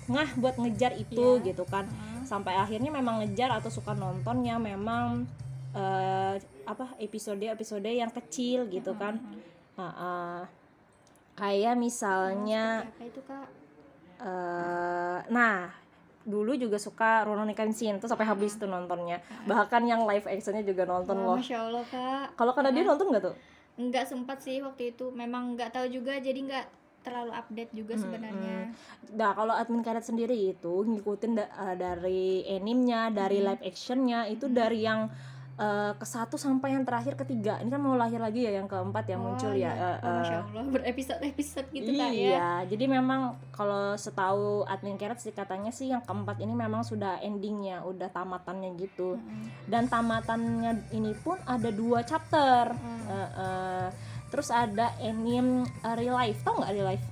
ngah 0.05 0.29
buat 0.35 0.55
ngejar 0.55 0.95
itu 0.95 1.37
Iya. 1.37 1.51
gitu 1.51 1.63
kan 1.65 1.85
Heeh. 1.85 2.23
sampai 2.23 2.53
akhirnya 2.55 2.89
memang 2.89 3.19
ngejar 3.19 3.51
atau 3.53 3.67
suka 3.67 3.91
nonton 3.93 4.41
yang 4.41 4.59
memang 4.59 5.25
eh, 5.71 6.35
apa 6.63 6.95
episode 6.97 7.41
episode 7.41 7.83
yang 7.83 8.09
kecil 8.09 8.67
gitu 8.67 8.91
kan 8.93 9.19
Heeh. 9.19 9.49
Ah, 9.77 9.95
ah. 9.95 10.39
kayak 11.33 11.75
misalnya 11.75 12.83
Seperti 12.83 12.91
apa 12.93 13.05
itu 13.07 13.21
kak? 13.23 13.47
eh 14.21 15.19
nah 15.27 15.73
dulu 16.21 16.53
juga 16.53 16.77
suka 16.77 17.25
Rurouni 17.25 17.51
Kenshin 17.51 17.97
tuh 17.97 18.05
sampai 18.05 18.23
habis 18.23 18.53
tuh 18.53 18.69
nontonnya 18.69 19.17
bahkan 19.43 19.81
yang 19.81 20.05
live 20.05 20.21
actionnya 20.23 20.61
juga 20.61 20.85
nonton 20.85 21.17
Wah, 21.17 21.25
loh 21.25 21.37
Masya 21.41 21.57
Allah 21.59 21.85
kak. 21.87 22.25
kalau 22.35 22.53
karena 22.53 22.69
dia 22.69 22.85
nonton 22.85 23.09
nggak 23.09 23.23
tuh 23.23 23.35
nggak 23.73 24.05
sempat 24.05 24.37
sih 24.37 24.61
waktu 24.61 24.93
itu 24.93 25.09
memang 25.09 25.57
nggak 25.57 25.73
tahu 25.73 25.89
juga 25.89 26.13
jadi 26.15 26.37
nggak 26.37 26.65
terlalu 27.01 27.31
update 27.31 27.71
juga 27.71 27.93
sebenarnya 27.95 28.71
Nah 29.11 29.31
kalau 29.31 29.51
admin 29.51 29.81
karet 29.81 30.01
sendiri 30.01 30.33
itu 30.33 30.73
ngikutin 30.81 31.31
da- 31.33 31.49
eh, 31.49 31.75
dari 31.75 32.23
animenya, 32.47 33.09
dari 33.09 33.39
live 33.39 33.61
actionnya 33.61 34.25
itu 34.25 34.45
dari 34.45 34.81
yang 34.81 35.09
eh, 35.53 35.93
ke 35.93 36.01
satu 36.03 36.37
sampai 36.37 36.73
yang 36.73 36.81
terakhir 36.81 37.13
ketiga. 37.15 37.59
Ini 37.59 37.69
kan 37.69 37.77
mau 37.77 37.93
lahir 37.93 38.17
lagi 38.17 38.41
ya 38.41 38.55
yang 38.55 38.65
keempat 38.65 39.05
yang 39.05 39.21
Oh, 39.21 39.25
muncul 39.29 39.51
iya. 39.51 39.69
ya. 39.69 39.77
eh, 39.93 39.97
Oh. 39.99 40.13
Masya 40.15 40.37
Allah 40.43 40.63
berepisode 40.65 41.21
episode 41.23 41.67
gitu 41.69 41.91
kak 41.91 42.07
ya 42.07 42.09
iya, 42.09 42.49
jadi 42.65 42.85
memang 42.87 43.21
kalau 43.51 43.93
setahu 43.93 44.63
admin 44.63 44.95
karet 44.95 45.19
sih 45.19 45.29
katanya 45.31 45.69
sih 45.69 45.85
yang 45.87 46.01
keempat 46.01 46.39
ini 46.39 46.55
memang 46.55 46.81
sudah 46.81 47.19
endingnya, 47.19 47.83
udah 47.83 48.09
tamatannya 48.09 48.73
gitu. 48.75 49.15
Mm-mm. 49.15 49.67
Dan 49.67 49.85
tamatannya 49.85 50.71
ini 50.91 51.13
pun 51.15 51.37
ada 51.43 51.69
dua 51.69 52.01
chapter. 52.01 52.71
Mm. 52.71 53.01
Eh, 53.05 53.29
eh. 53.37 53.87
Terus 54.31 54.49
ada 54.49 54.95
anime 54.97 55.67
eh, 55.67 55.95
real 55.95 56.15
life, 56.15 56.39
tau 56.41 56.57
nggak 56.57 56.71
real 56.71 56.87
life? 56.87 57.05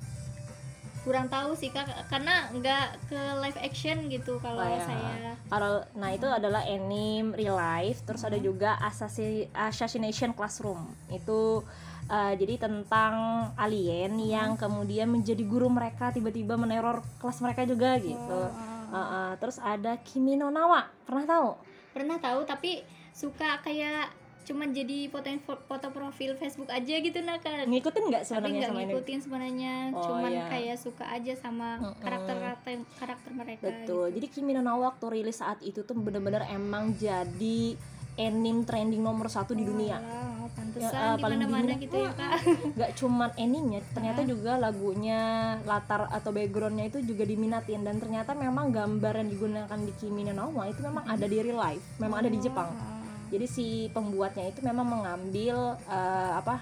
kurang 1.00 1.32
tahu 1.32 1.56
sih 1.56 1.72
kak 1.72 1.88
karena 2.06 2.52
nggak 2.52 3.08
ke 3.08 3.20
live 3.40 3.56
action 3.58 4.12
gitu 4.12 4.36
kalau 4.38 4.60
Oh, 4.60 4.68
iya. 4.68 4.84
saya 4.84 5.32
Kalau 5.48 5.74
nah 5.96 6.12
itu 6.12 6.28
adalah 6.28 6.62
anime 6.62 7.32
real 7.34 7.56
life, 7.56 8.04
terus 8.04 8.22
Hmm. 8.22 8.30
ada 8.30 8.38
juga 8.38 8.76
Assassi- 8.78 9.48
Assassination 9.50 10.36
Classroom. 10.36 10.92
Itu 11.08 11.64
uh, 12.06 12.34
jadi 12.36 12.60
tentang 12.60 13.16
alien 13.56 14.12
Hmm. 14.12 14.28
yang 14.28 14.50
kemudian 14.54 15.08
menjadi 15.08 15.40
guru 15.42 15.72
mereka 15.72 16.12
tiba-tiba 16.12 16.54
meneror 16.54 17.02
kelas 17.18 17.40
mereka 17.40 17.64
juga 17.64 17.96
gitu. 17.98 18.20
Oh. 18.46 18.92
Uh, 18.92 19.00
uh, 19.00 19.30
terus 19.38 19.56
ada 19.58 19.96
Kimi 19.98 20.36
no 20.36 20.52
Nawa, 20.52 20.84
pernah 21.08 21.26
tahu? 21.26 21.50
pernah 21.90 22.16
tahu 22.18 22.44
tapi 22.44 22.86
suka 23.12 23.58
kayak 23.60 24.14
cuman 24.42 24.68
jadi 24.70 24.98
foto 25.08 25.30
foto 25.64 25.88
profil 25.90 26.34
Facebook 26.34 26.68
aja 26.68 26.96
gitu 26.96 27.20
nah 27.20 27.38
kan 27.38 27.64
Ngikutin 27.64 28.04
nggak 28.04 28.24
tapi 28.24 28.30
sebenarnya 28.30 28.56
nggak 28.56 28.68
sama 28.68 28.78
ini? 28.78 28.86
ngikutin 28.88 29.20
sebenarnya 29.20 29.74
Oh, 29.90 30.04
cuman 30.04 30.32
iya. 30.32 30.46
kayak 30.48 30.78
suka 30.78 31.06
aja 31.08 31.34
sama 31.34 31.68
karakter 31.98 32.36
karakter 32.36 32.72
karakter 32.96 33.32
mereka 33.32 33.64
Betul. 33.64 33.78
gitu. 34.10 34.16
Jadi 34.16 34.28
Kimi 34.30 34.52
no 34.52 34.62
Nawa 34.62 34.90
waktu 34.90 35.06
rilis 35.12 35.38
saat 35.38 35.62
itu 35.62 35.82
tuh 35.82 35.94
bener-bener 35.94 36.44
emang 36.46 36.94
jadi 36.94 37.78
anime 38.16 38.64
trending 38.64 39.00
nomor 39.00 39.28
satu 39.28 39.54
di 39.54 39.64
dunia. 39.64 39.96
Walah, 39.96 40.50
pantesan 40.50 40.92
Ya, 40.92 41.14
di 41.14 41.22
paling 41.22 41.40
diminat. 41.40 41.78
gitu 41.78 41.96
ya 41.96 42.12
kak 42.12 42.32
nggak 42.76 42.92
cuman 42.96 43.30
endingnya 43.36 43.82
ternyata 43.88 44.22
juga 44.24 44.52
lagunya 44.58 45.20
latar 45.64 46.10
atau 46.10 46.30
backgroundnya 46.30 46.90
itu 46.90 47.00
juga 47.02 47.24
diminatin 47.24 47.80
dan 47.80 47.96
ternyata 47.96 48.34
memang 48.34 48.70
gambar 48.70 49.14
yang 49.16 49.30
digunakan 49.30 49.80
di 49.80 49.94
Kimi 49.94 50.26
no 50.26 50.34
Nawa 50.34 50.68
itu 50.68 50.82
memang 50.82 51.06
ada 51.06 51.24
di 51.24 51.38
real 51.38 51.56
life 51.56 51.86
memang 51.96 52.18
ada 52.20 52.30
di 52.30 52.40
Jepang 52.40 52.70
Oh. 52.72 52.99
Jadi 53.30 53.46
si 53.46 53.66
pembuatnya 53.90 54.46
itu 54.48 54.60
memang 54.60 54.86
mengambil 54.86 55.56
eh, 55.82 56.32
apa 56.36 56.60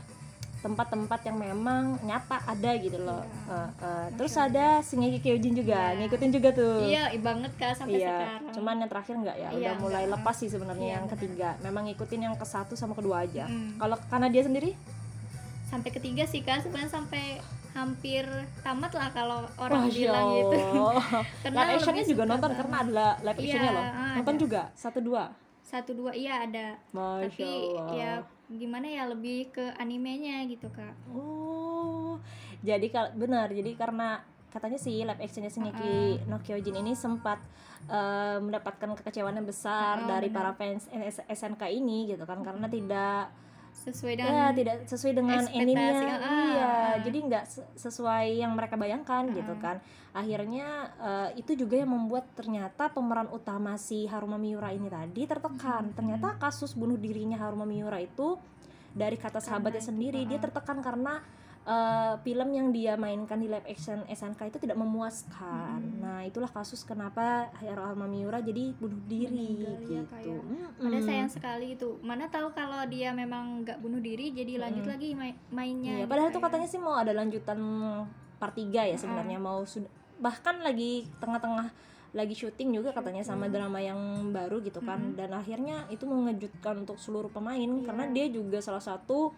tempat-tempat 0.57 1.21
yang 1.23 1.37
memang 1.37 2.01
nyata 2.01 2.41
ada 2.43 2.71
gitu 2.75 2.97
loh 2.97 3.21
Iya. 3.21 3.53
Eh, 3.53 3.69
eh, 3.79 4.05
terus 4.13 4.33
ada 4.35 4.81
Shingeki 4.81 5.19
Kyojin 5.21 5.53
juga 5.55 5.93
Iya. 5.93 5.97
ngikutin 6.01 6.31
juga 6.31 6.49
tuh 6.51 6.75
iya 6.83 7.03
banget 7.15 7.51
kak 7.55 7.73
sampai 7.73 8.01
Iya, 8.01 8.09
sekarang 8.09 8.41
cuman 8.51 8.75
yang 8.77 8.89
terakhir 8.89 9.15
nggak 9.17 9.37
ya, 9.37 9.49
Iya, 9.49 9.53
udah 9.53 9.73
mulai 9.79 10.03
enggak. 10.03 10.13
lepas 10.17 10.35
sih 10.35 10.49
sebenarnya 10.49 10.81
Iya, 10.83 10.93
yang 10.93 11.05
benar. 11.05 11.13
ketiga. 11.15 11.49
Memang 11.61 11.83
ngikutin 11.85 12.19
yang 12.21 12.35
ke 12.35 12.45
satu 12.45 12.73
sama 12.73 12.93
kedua 12.93 13.21
aja. 13.21 13.45
Mm. 13.45 13.77
Kalau 13.77 13.95
karena 14.03 14.27
dia 14.27 14.43
sendiri, 14.43 14.71
sampai 15.65 15.89
ketiga 15.89 16.23
sih 16.23 16.41
kak 16.41 16.59
sebenarnya 16.59 16.91
sampai 16.91 17.23
hampir 17.71 18.25
tamat 18.59 18.89
lah 18.91 19.09
kalau 19.11 19.39
orang 19.55 19.85
Masya 19.85 20.01
bilang 20.01 20.25
gitu. 20.33 20.57
Karena 21.45 21.59
live 21.61 21.77
actionnya 21.77 22.03
juga 22.03 22.23
nonton 22.25 22.51
karena 22.51 22.75
ada 22.81 23.07
live 23.21 23.37
actionnya 23.37 23.61
Iya, 23.63 23.77
loh. 23.77 23.85
ah, 23.85 24.13
Nonton 24.17 24.33
ada. 24.33 24.41
juga 24.41 24.61
satu 24.73 24.99
dua. 24.99 25.23
Satu 25.67 25.91
dua 25.91 26.15
iya 26.15 26.47
ada 26.47 26.79
Masya 26.89 27.27
tapi 27.27 27.51
Allah. 27.75 27.91
ya 27.91 28.11
gimana 28.47 28.87
ya 28.87 29.03
lebih 29.05 29.51
ke 29.51 29.75
animenya 29.75 30.47
gitu 30.47 30.71
kak 30.71 30.95
Oh, 31.11 32.15
jadi 32.61 32.87
kalau 32.87 33.11
benar, 33.13 33.51
jadi 33.51 33.75
karena 33.75 34.23
katanya 34.47 34.79
sih 34.79 35.03
live 35.03 35.19
actionnya 35.19 35.51
Shingeki 35.51 36.23
no 36.25 36.39
Kyojin 36.39 36.79
ini 36.79 36.95
sempat 36.95 37.37
eh, 37.85 38.39
mendapatkan 38.39 38.95
kekecewaan 38.95 39.35
yang 39.35 39.45
besar 39.45 40.01
Uh-uh, 40.01 40.07
dari 40.07 40.31
benar. 40.31 40.55
para 40.55 40.71
fans 40.71 40.87
NS 40.87 41.27
SNK 41.27 41.67
ini 41.69 42.07
gitu 42.07 42.23
kan 42.23 42.39
karena 42.39 42.65
tidak 42.65 43.27
sesuai 43.87 44.13
ya 44.13 44.19
dengan 44.19 44.51
tidak 44.51 44.75
sesuai 44.91 45.13
dengan 45.15 45.41
endingnya 45.47 45.91
ah, 45.95 46.11
iya 46.19 46.67
ah. 46.67 46.93
jadi 47.01 47.17
nggak 47.23 47.45
se- 47.47 47.69
sesuai 47.79 48.43
yang 48.43 48.51
mereka 48.51 48.75
bayangkan 48.75 49.23
gitu 49.31 49.55
kan. 49.63 49.79
Akhirnya 50.11 50.91
eh, 50.97 51.29
itu 51.39 51.53
juga 51.53 51.77
yang 51.77 51.93
membuat 51.93 52.25
ternyata 52.33 52.89
pemeran 52.89 53.29
utama 53.29 53.77
si 53.77 54.09
Haruma 54.09 54.35
Miura 54.35 54.73
ini 54.73 54.89
tadi 54.89 55.23
tertekan. 55.29 55.93
Ternyata 55.93 56.35
kasus 56.41 56.73
bunuh 56.73 56.97
dirinya 56.97 57.37
Haruma 57.37 57.69
Miura 57.69 58.01
itu 58.01 58.35
dari 58.97 59.15
kata 59.15 59.37
sahabatnya 59.37 59.83
sendiri 59.83 60.25
dia 60.25 60.41
ah. 60.41 60.43
tertekan 60.49 60.81
karena 60.81 61.21
eh, 61.67 62.13
film 62.23 62.49
yang 62.55 62.71
dia 62.71 62.95
mainkan 62.95 63.35
di 63.35 63.51
live 63.51 63.67
action 63.67 63.99
SNK 64.07 64.55
itu 64.55 64.57
tidak 64.63 64.79
memuaskan 64.79 65.99
nah 65.99 66.23
itulah 66.23 66.47
kasus 66.47 66.87
kenapa 66.87 67.51
Haruma 67.59 68.07
Miura 68.07 68.39
jadi 68.39 68.71
bunuh 68.79 68.97
diri 69.05 69.27
Meninggal, 69.27 69.75
ya, 69.83 70.01
gitu 70.01 70.07
kayak. 70.07 70.41
Mm-mm. 70.47 70.87
Ada 70.87 70.99
sayang 71.03 71.31
sekali 71.31 71.67
itu. 71.75 71.99
Mana 71.99 72.31
tahu 72.31 72.55
kalau 72.55 72.79
dia 72.87 73.11
memang 73.11 73.65
nggak 73.65 73.83
bunuh 73.83 73.99
diri, 73.99 74.31
jadi 74.31 74.61
lanjut 74.61 74.87
lagi 74.87 75.11
mai- 75.17 75.35
mainnya. 75.51 75.99
Iya, 75.99 76.05
gitu 76.05 76.11
padahal 76.11 76.29
tuh 76.31 76.39
kayak. 76.39 76.47
katanya 76.47 76.67
sih 76.69 76.79
mau 76.79 76.95
ada 76.95 77.11
lanjutan 77.11 77.59
part 78.37 78.53
3 78.55 78.93
ya 78.93 78.95
sebenarnya 78.95 79.37
mau 79.41 79.65
sudah 79.65 79.89
bahkan 80.17 80.61
lagi 80.61 81.05
tengah-tengah 81.21 81.69
lagi 82.15 82.33
syuting 82.33 82.73
juga 82.73 82.95
katanya 82.95 83.21
sama 83.21 83.51
drama 83.51 83.77
yang 83.77 84.31
baru 84.33 84.63
gitu 84.65 84.81
kan 84.81 85.13
dan 85.13 85.35
akhirnya 85.35 85.85
itu 85.93 86.07
mengejutkan 86.07 86.81
untuk 86.81 86.97
seluruh 86.97 87.29
pemain 87.29 87.67
karena 87.85 88.09
dia 88.09 88.25
juga 88.31 88.57
salah 88.63 88.81
satu 88.81 89.35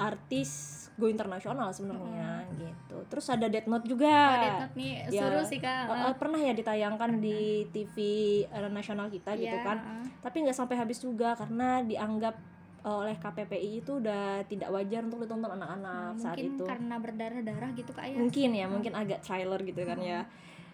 artis 0.00 0.50
go 0.96 1.06
internasional 1.06 1.68
sebenarnya 1.70 2.44
gitu. 2.56 2.96
Terus 3.08 3.26
ada 3.28 3.46
Death 3.46 3.64
Note 3.64 3.84
juga. 3.84 4.08
Oh, 4.10 4.36
Death 4.38 4.60
Note 4.60 4.76
nih 4.76 4.92
Ya, 5.08 5.20
seru 5.22 5.40
sih 5.44 5.56
kak. 5.56 5.88
eh, 5.88 6.14
pernah 6.14 6.36
ya 6.36 6.52
ditayangkan 6.52 7.10
di 7.16 7.40
TV 7.68 7.96
eh, 8.44 8.68
nasional 8.68 9.08
kita 9.08 9.32
gitu 9.34 9.48
Iya, 9.50 9.64
kan. 9.64 9.78
tapi 10.20 10.44
nggak 10.44 10.52
sampai 10.52 10.76
habis 10.76 10.98
juga 10.98 11.32
karena 11.32 11.80
dianggap 11.80 12.36
eh, 12.80 12.96
oleh 12.96 13.16
KPPI 13.16 13.80
itu 13.80 13.96
udah 13.96 14.44
tidak 14.44 14.68
wajar 14.68 15.00
untuk 15.02 15.20
ditonton 15.20 15.52
anak-anak 15.52 16.16
saat 16.16 16.36
mungkin 16.36 16.52
itu. 16.52 16.64
karena 16.64 16.94
berdarah-darah 16.96 17.70
gitu 17.72 17.92
kak 17.92 18.04
ya. 18.06 18.16
mungkin 18.16 18.50
ya 18.52 18.66
mungkin 18.66 18.92
agak 18.92 19.20
trailer 19.20 19.60
gitu 19.62 19.80
kan 19.84 19.96
ya. 19.96 20.20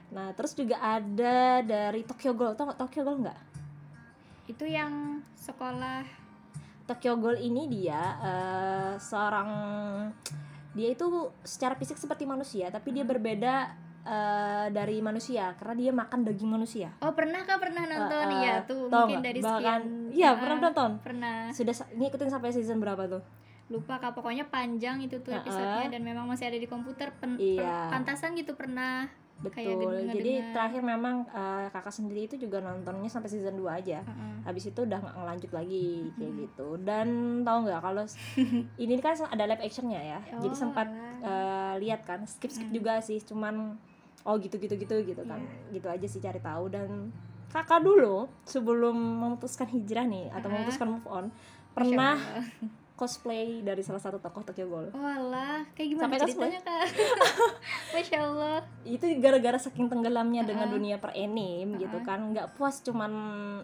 Nah 0.06 0.30
terus 0.32 0.54
juga 0.54 0.78
ada 0.78 1.62
dari 1.62 2.02
Tokyo 2.02 2.30
Ghoul. 2.32 2.54
Tau 2.54 2.66
nggak 2.66 2.78
Tokyo 2.78 3.02
Ghoul 3.02 3.22
nggak? 3.22 3.40
Itu 4.46 4.62
yang 4.62 5.18
sekolah 5.34 6.25
Tokyo 6.86 7.14
Ghoul 7.16 7.38
ini 7.40 7.66
dia 7.66 8.00
eh, 8.16 8.92
seorang 8.96 9.48
dia 10.70 10.88
itu 10.88 11.06
secara 11.40 11.74
fisik 11.74 11.96
seperti 11.96 12.22
manusia 12.22 12.68
tapi 12.68 12.90
dia 12.90 13.02
berbeda 13.02 13.54
eh, 14.02 14.66
dari 14.70 15.00
manusia 15.00 15.50
karena 15.54 15.74
dia 15.74 15.90
makan 15.90 16.20
daging 16.22 16.46
manusia 16.48 16.88
Oh 17.00 17.10
pernah 17.10 17.42
kak 17.42 17.58
pernah 17.58 17.82
nonton 17.82 18.24
Eh, 18.24 18.32
eh, 18.32 18.40
ya 18.40 18.54
tuh 18.62 18.86
tau 18.86 19.04
mungkin 19.04 19.18
nggak? 19.18 19.26
dari 19.26 19.40
Bahkan- 19.40 19.82
sekian. 19.82 19.82
iya 20.12 20.28
Ah, 20.28 20.34
pernah 20.36 20.58
nonton 20.62 20.90
Pernah. 21.00 21.38
sudah 21.50 21.74
ngikutin 21.92 22.30
sampai 22.30 22.50
season 22.50 22.78
berapa 22.78 23.04
tuh 23.06 23.22
Lupa 23.66 23.98
kak 23.98 24.14
pokoknya 24.14 24.46
panjang 24.46 25.02
itu 25.02 25.18
tuh 25.18 25.34
episodenya 25.34 25.90
dan 25.90 25.98
memang 26.00 26.22
masih 26.24 26.46
ada 26.46 26.54
di 26.54 26.70
komputer. 26.70 27.10
Pen- 27.12 27.34
Iya. 27.34 27.90
pantasan 27.90 28.38
gitu 28.38 28.54
pernah. 28.54 29.10
Betul 29.36 30.08
jadi 30.08 30.32
terakhir 30.50 30.80
memang 30.80 31.28
eh, 31.28 31.66
kakak 31.68 31.92
sendiri 31.92 32.24
itu 32.24 32.36
juga 32.36 32.58
nontonnya 32.58 33.06
sampai 33.06 33.28
season 33.28 33.54
2 33.54 33.76
aja 33.76 34.00
Heeh. 34.00 34.34
habis 34.42 34.64
itu 34.64 34.80
udah 34.80 34.96
nggak 34.96 35.16
ngelanjut 35.16 35.52
lagi 35.52 35.86
kayak 36.16 36.32
gitu 36.40 36.68
dan 36.80 37.08
tahu 37.42 37.58
nggak 37.64 37.80
kalau 37.80 38.04
ini 38.82 38.92
kan 38.98 39.12
ada 39.26 39.44
live 39.44 39.60
actionnya 39.60 40.00
ya 40.00 40.18
jadi 40.40 40.50
Oh, 40.50 40.58
sempat 40.58 40.88
alah. 40.88 41.20
eh, 41.20 41.74
lihat 41.80 42.02
kan 42.02 42.24
skip 42.24 42.48
skip 42.48 42.70
juga 42.70 43.00
sih 43.00 43.20
cuman 43.20 43.76
oh 44.24 44.34
gitu 44.38 44.56
gitu 44.56 44.74
gitu 44.74 44.96
gitu 45.04 45.22
kan 45.22 45.38
Iya. 45.38 45.76
gitu 45.76 45.88
aja 45.88 46.06
sih 46.06 46.18
cari 46.18 46.40
tahu 46.40 46.72
dan 46.72 47.12
kakak 47.46 47.80
dulu 47.80 48.26
sebelum 48.42 48.96
memutuskan 48.96 49.68
hijrah 49.68 50.04
nih 50.04 50.28
atau 50.30 50.48
Ah. 50.48 50.52
memutuskan 50.54 50.88
move 50.90 51.06
on 51.06 51.24
pernah. 51.72 52.16
cosplay 52.96 53.60
dari 53.60 53.80
salah 53.80 54.00
satu 54.00 54.16
tokoh 54.16 54.40
Tokyo 54.42 54.66
Ghoul. 54.66 54.88
Oh 54.90 55.00
alah, 55.00 55.68
kayak 55.70 55.88
gimana 55.90 56.04
Sampai 56.08 56.18
ceritanya 56.24 56.60
kak? 56.60 56.84
Masya 57.92 58.18
Allah. 58.22 58.58
itu 58.82 59.04
gara-gara 59.18 59.58
saking 59.58 59.86
tenggelamnya 59.86 60.42
dengan 60.42 60.66
Ah. 60.66 60.72
dunia 60.72 60.96
per 60.96 61.12
anime 61.12 61.76
gitu 61.76 62.00
kan. 62.00 62.32
Nggak 62.32 62.54
puas 62.54 62.80
cuman 62.80 63.12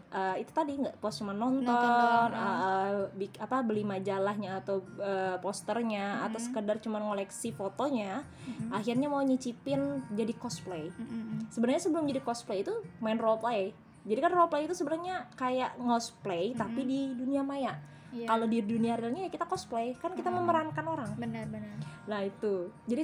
eh, 0.07 0.37
itu 0.39 0.51
tadi 0.51 0.77
nggak 0.77 0.99
puas 0.99 1.17
cuman 1.17 1.33
nonton, 1.33 1.65
Nonton 1.65 1.89
doang, 1.89 2.31
eh, 2.31 2.93
bik- 3.17 3.41
apa 3.41 3.57
beli 3.63 3.83
majalahnya 3.83 4.61
atau 4.61 4.85
eh, 4.97 5.37
posternya 5.39 6.23
atau 6.23 6.39
sekedar 6.39 6.77
cuman 6.79 7.01
ngoleksi 7.03 7.51
fotonya 7.51 8.23
akhirnya 8.69 9.07
mau 9.07 9.21
nyicipin 9.21 9.81
jadi 10.11 10.33
cosplay. 10.35 10.93
Mm-mm. 10.93 11.49
sebenarnya 11.49 11.81
sebelum 11.81 12.05
jadi 12.05 12.21
cosplay 12.21 12.61
itu 12.61 12.73
main 12.99 13.17
role 13.17 13.39
play 13.39 13.73
jadi 14.03 14.19
kan 14.21 14.31
role 14.31 14.47
play 14.47 14.65
itu 14.65 14.75
sebenarnya 14.75 15.31
kayak 15.33 15.79
cosplay 15.79 16.53
tapi 16.53 16.83
di 16.83 17.01
dunia 17.13 17.41
maya 17.41 17.79
Iya. 18.13 18.29
kalau 18.29 18.45
di 18.45 18.61
dunia 18.61 18.93
realnya 18.95 19.25
ya 19.27 19.31
kita 19.33 19.49
cosplay 19.49 19.97
kan 19.97 20.13
kita 20.13 20.29
memerankan 20.29 20.85
orang 20.85 21.11
Benar-benar. 21.17 21.81
Nah 22.05 22.21
itu, 22.21 22.69
jadi 22.85 23.03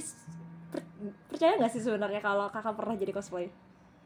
per- 0.69 0.85
percaya 1.33 1.57
nggak 1.57 1.71
sih 1.73 1.81
sebenarnya 1.81 2.21
kalau 2.21 2.45
kakak 2.53 2.77
pernah 2.77 2.93
jadi 2.93 3.09
cosplay? 3.09 3.49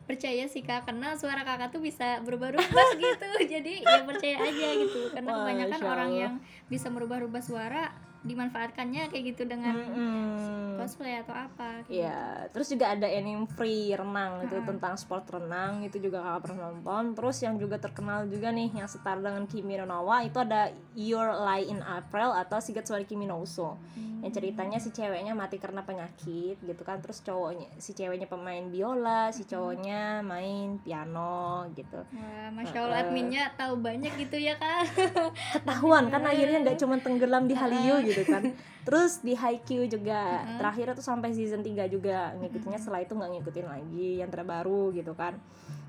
Percaya 0.03 0.43
sih 0.51 0.59
kak, 0.59 0.83
karena 0.83 1.15
suara 1.15 1.47
kakak 1.47 1.71
tuh 1.71 1.79
bisa 1.79 2.19
berubah-ubah 2.27 2.89
gitu. 3.03 3.29
Jadi 3.47 3.73
ya 3.83 4.03
percaya 4.03 4.37
aja 4.43 4.67
gitu. 4.83 5.11
Karena 5.15 5.29
Wah, 5.31 5.37
kebanyakan 5.47 5.81
orang 5.87 6.11
yang 6.11 6.33
bisa 6.67 6.91
merubah-rubah 6.91 7.39
suara 7.39 7.91
dimanfaatkannya 8.23 9.11
kayak 9.11 9.23
gitu 9.35 9.43
dengan 9.43 9.75
Mm-mm. 9.75 10.79
cosplay 10.79 11.19
atau 11.19 11.35
apa. 11.35 11.83
Iya, 11.91 12.47
terus 12.55 12.71
juga 12.71 12.95
ada 12.95 13.07
anime 13.07 13.47
free 13.51 13.91
renang 13.91 14.47
itu 14.47 14.55
tentang 14.63 14.95
sport 14.95 15.27
renang 15.27 15.83
itu 15.83 15.99
juga 15.99 16.23
kakak 16.23 16.41
pernah 16.47 16.71
nonton. 16.71 17.03
Terus 17.19 17.37
yang 17.43 17.55
juga 17.59 17.75
terkenal 17.79 18.27
juga 18.31 18.55
nih 18.55 18.71
yang 18.71 18.87
setara 18.87 19.19
dengan 19.19 19.43
Kimi 19.43 19.75
no 19.75 19.85
Na 19.85 19.99
wa 19.99 20.23
itu 20.23 20.39
ada 20.39 20.71
Your 20.95 21.35
Lie 21.43 21.67
in 21.67 21.83
April 21.83 22.31
atau 22.31 22.63
Shigatsu 22.63 22.95
wa 22.95 23.03
Kimi 23.03 23.27
no 23.27 23.43
Uso. 23.43 23.75
Yang 24.23 24.39
ceritanya 24.39 24.79
si 24.79 24.95
ceweknya 24.95 25.35
mati 25.35 25.59
karena 25.59 25.83
penyakit 25.83 26.55
gitu 26.63 26.81
kan. 26.87 27.03
Terus 27.03 27.19
cowoknya 27.27 27.67
si 27.75 27.91
ceweknya 27.91 28.31
pemain 28.31 28.63
biola, 28.71 29.35
si 29.35 29.43
cowoknya 29.43 30.23
main 30.23 30.79
piano 30.79 31.67
gitu. 31.75 31.99
Wah, 32.15 32.47
masya 32.55 32.87
Allah 32.87 33.03
adminnya 33.03 33.51
tahu 33.59 33.83
banyak 33.83 34.15
gitu 34.15 34.39
ya 34.39 34.55
kak. 34.55 34.87
ketahuan 35.59 36.07
kan 36.07 36.23
akhirnya 36.23 36.63
nggak 36.63 36.77
cuma 36.79 36.95
tenggelam 37.03 37.43
di 37.49 37.55
Hallyu 37.57 37.99
gitu 38.05 38.12
kan. 38.21 38.43
Terus 38.85 39.23
di 39.23 39.33
Haikyuu 39.33 39.89
juga 39.89 40.43
terakhir 40.59 40.93
tuh 40.93 41.05
sampai 41.05 41.33
season 41.33 41.63
3 41.63 41.87
juga 41.87 42.37
ngikutinnya 42.37 42.77
setelah 42.77 43.01
itu 43.01 43.15
nggak 43.15 43.31
ngikutin 43.39 43.67
lagi 43.67 44.09
yang 44.21 44.29
terbaru 44.29 44.93
gitu 44.93 45.17
kan. 45.17 45.39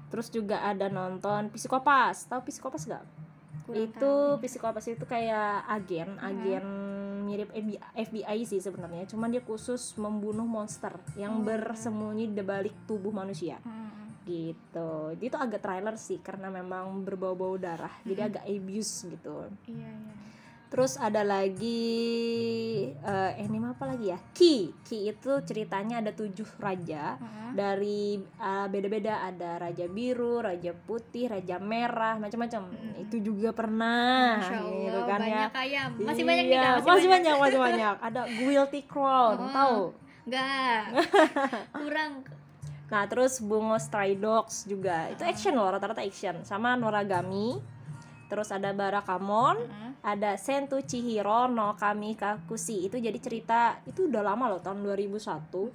Terus 0.08 0.30
juga 0.30 0.62
ada 0.62 0.86
nonton 0.86 1.50
Psikopas. 1.50 2.30
Tahu 2.30 2.46
Psikopas 2.46 2.86
nggak? 2.86 3.04
Kurang 3.66 3.80
itu 3.82 4.12
Psikopas 4.46 4.86
itu 4.86 5.04
kayak 5.08 5.66
agen 5.66 6.20
agen 6.22 6.64
mirip 7.24 7.50
FBI, 7.50 7.80
FBI 7.96 8.38
sih 8.46 8.60
sebenarnya. 8.62 9.10
Cuman 9.10 9.32
dia 9.32 9.42
khusus 9.42 9.96
membunuh 9.98 10.46
monster 10.46 10.94
yang 11.18 11.42
bersembunyi 11.42 12.30
di 12.30 12.44
balik 12.46 12.86
tubuh 12.86 13.10
manusia. 13.10 13.58
Hmm. 13.64 13.92
gitu. 14.24 15.12
Dia 15.20 15.28
itu 15.28 15.36
agak 15.36 15.60
trailer 15.60 16.00
sih 16.00 16.16
karena 16.24 16.48
memang 16.48 17.04
berbau-bau 17.04 17.60
darah. 17.60 17.92
Jadi 18.08 18.20
agak 18.24 18.44
abuse 18.48 19.04
gitu. 19.04 19.52
Iya 19.68 19.84
iya. 19.84 20.13
Terus 20.74 20.98
ada 20.98 21.22
lagi 21.22 21.86
eh 22.90 23.30
anime 23.38 23.70
apa 23.70 23.86
lagi 23.86 24.10
ya 24.10 24.18
Ki 24.34 24.74
Ki 24.82 25.06
itu 25.06 25.30
ceritanya 25.46 26.02
ada 26.02 26.10
tujuh 26.10 26.58
raja 26.58 27.14
Heeh. 27.14 27.50
dari 27.54 28.18
eh, 28.18 28.66
beda-beda 28.66 29.22
ada 29.22 29.62
raja 29.62 29.86
biru 29.86 30.42
raja 30.42 30.74
putih 30.74 31.30
raja 31.30 31.62
merah 31.62 32.18
macam-macam 32.18 32.74
itu 32.98 33.22
juga 33.22 33.54
pernah 33.54 34.42
Masya 34.42 34.58
Allah, 34.58 34.82
gitu 34.82 35.00
kan 35.06 35.18
ya 35.22 35.22
banyak 35.22 35.50
kayak 35.54 35.84
masih 35.94 36.24
banyak 36.26 36.44
nih 36.44 36.58
Iya, 36.58 36.66
kak, 36.66 36.76
masih, 36.82 37.08
banyak 37.08 37.34
masih 37.38 37.60
banyak 37.62 37.94
ada 38.02 38.22
Guilty 38.26 38.82
Crown 38.82 39.34
Oh. 39.38 39.50
tahu 39.54 39.80
Enggak, 40.24 40.80
kurang. 41.78 42.12
Nah, 42.88 43.04
terus 43.04 43.44
Bungo 43.44 43.76
Stray 43.76 44.16
Dogs 44.16 44.64
juga. 44.64 45.12
Itu 45.12 45.20
action 45.20 45.52
loh, 45.52 45.68
rata-rata 45.68 46.00
action. 46.00 46.40
Sama 46.48 46.80
Noragami. 46.80 47.60
Terus 48.32 48.48
ada 48.48 48.72
Barakamon, 48.72 49.60
Heeh. 49.60 49.92
Ada 50.04 50.36
Sentu 50.36 50.84
Chihiro 50.84 51.48
no 51.48 51.72
Kami 51.80 52.12
Kakushi. 52.12 52.84
Itu 52.84 53.00
jadi 53.00 53.16
cerita 53.16 53.80
itu 53.88 54.12
udah 54.12 54.20
lama 54.20 54.52
loh, 54.52 54.60
tahun 54.60 54.84
2001. 54.84 55.72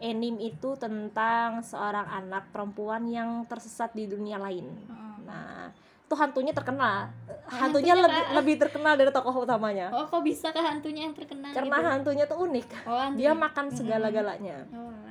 Anime 0.00 0.40
itu 0.42 0.74
tentang 0.80 1.62
seorang 1.62 2.08
anak 2.10 2.50
perempuan 2.50 3.06
yang 3.06 3.46
tersesat 3.46 3.94
di 3.94 4.10
dunia 4.10 4.40
lain. 4.42 4.66
Heeh. 4.66 5.14
Nah, 5.28 5.70
itu 6.10 6.14
hantunya 6.18 6.50
terkenal. 6.50 7.14
Hantunya 7.46 7.94
hantunya, 7.94 7.94
lebih 7.94 8.22
Kak. 8.26 8.34
lebih 8.34 8.54
terkenal 8.58 8.94
dari 8.98 9.10
tokoh 9.14 9.46
utamanya. 9.46 9.94
Oh, 9.94 10.10
kok 10.10 10.26
bisa 10.26 10.50
ke 10.50 10.58
hantunya 10.58 11.06
yang 11.06 11.14
terkenal 11.14 11.54
Karena 11.54 11.76
gitu? 11.78 11.90
hantunya 11.94 12.24
tuh 12.26 12.38
unik. 12.50 12.66
Oh. 12.88 13.08
Dia 13.14 13.32
makan 13.36 13.66
segala-galanya. 13.70 14.66
Oh, 14.74 14.90
alah. 14.90 15.09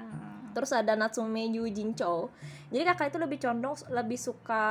Terus 0.60 0.76
ada 0.76 1.00
Natsume 1.00 1.48
Yu 1.48 1.64
Jinchou. 1.72 2.28
Jadi 2.68 2.84
kakak 2.84 3.16
itu 3.16 3.18
lebih 3.24 3.40
condong 3.40 3.80
lebih 3.96 4.20
suka 4.20 4.66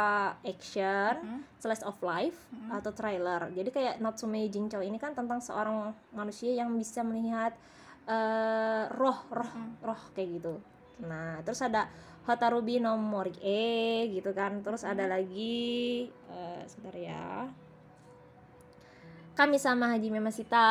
action, 0.44 1.16
Hmm. 1.24 1.40
slice 1.56 1.80
of 1.82 1.96
life 2.04 2.36
atau 2.68 2.92
trailer. 2.92 3.48
Jadi 3.56 3.72
kayak 3.72 3.94
Natsume 4.04 4.44
Yu 4.44 4.52
Jinchou 4.52 4.84
ini 4.84 5.00
kan 5.00 5.16
tentang 5.16 5.40
seorang 5.40 5.96
manusia 6.12 6.52
yang 6.52 6.68
bisa 6.76 7.00
melihat 7.00 7.56
eh, 8.04 8.84
roh, 8.96 9.20
roh, 9.32 9.52
roh 9.80 10.02
kayak 10.12 10.28
gitu. 10.40 10.60
Nah, 11.04 11.40
terus 11.44 11.60
ada 11.60 11.88
Hotarubi 12.24 12.76
no 12.76 12.96
Mori 13.00 13.32
E 13.40 14.04
gitu 14.12 14.36
kan. 14.36 14.60
Terus 14.60 14.84
ada 14.84 15.08
lagi 15.08 16.04
eh 16.28 16.60
sebentar 16.68 16.96
ya. 16.96 17.48
Kami 19.38 19.54
sama 19.54 19.94
Haji 19.94 20.10
Memasita 20.10 20.66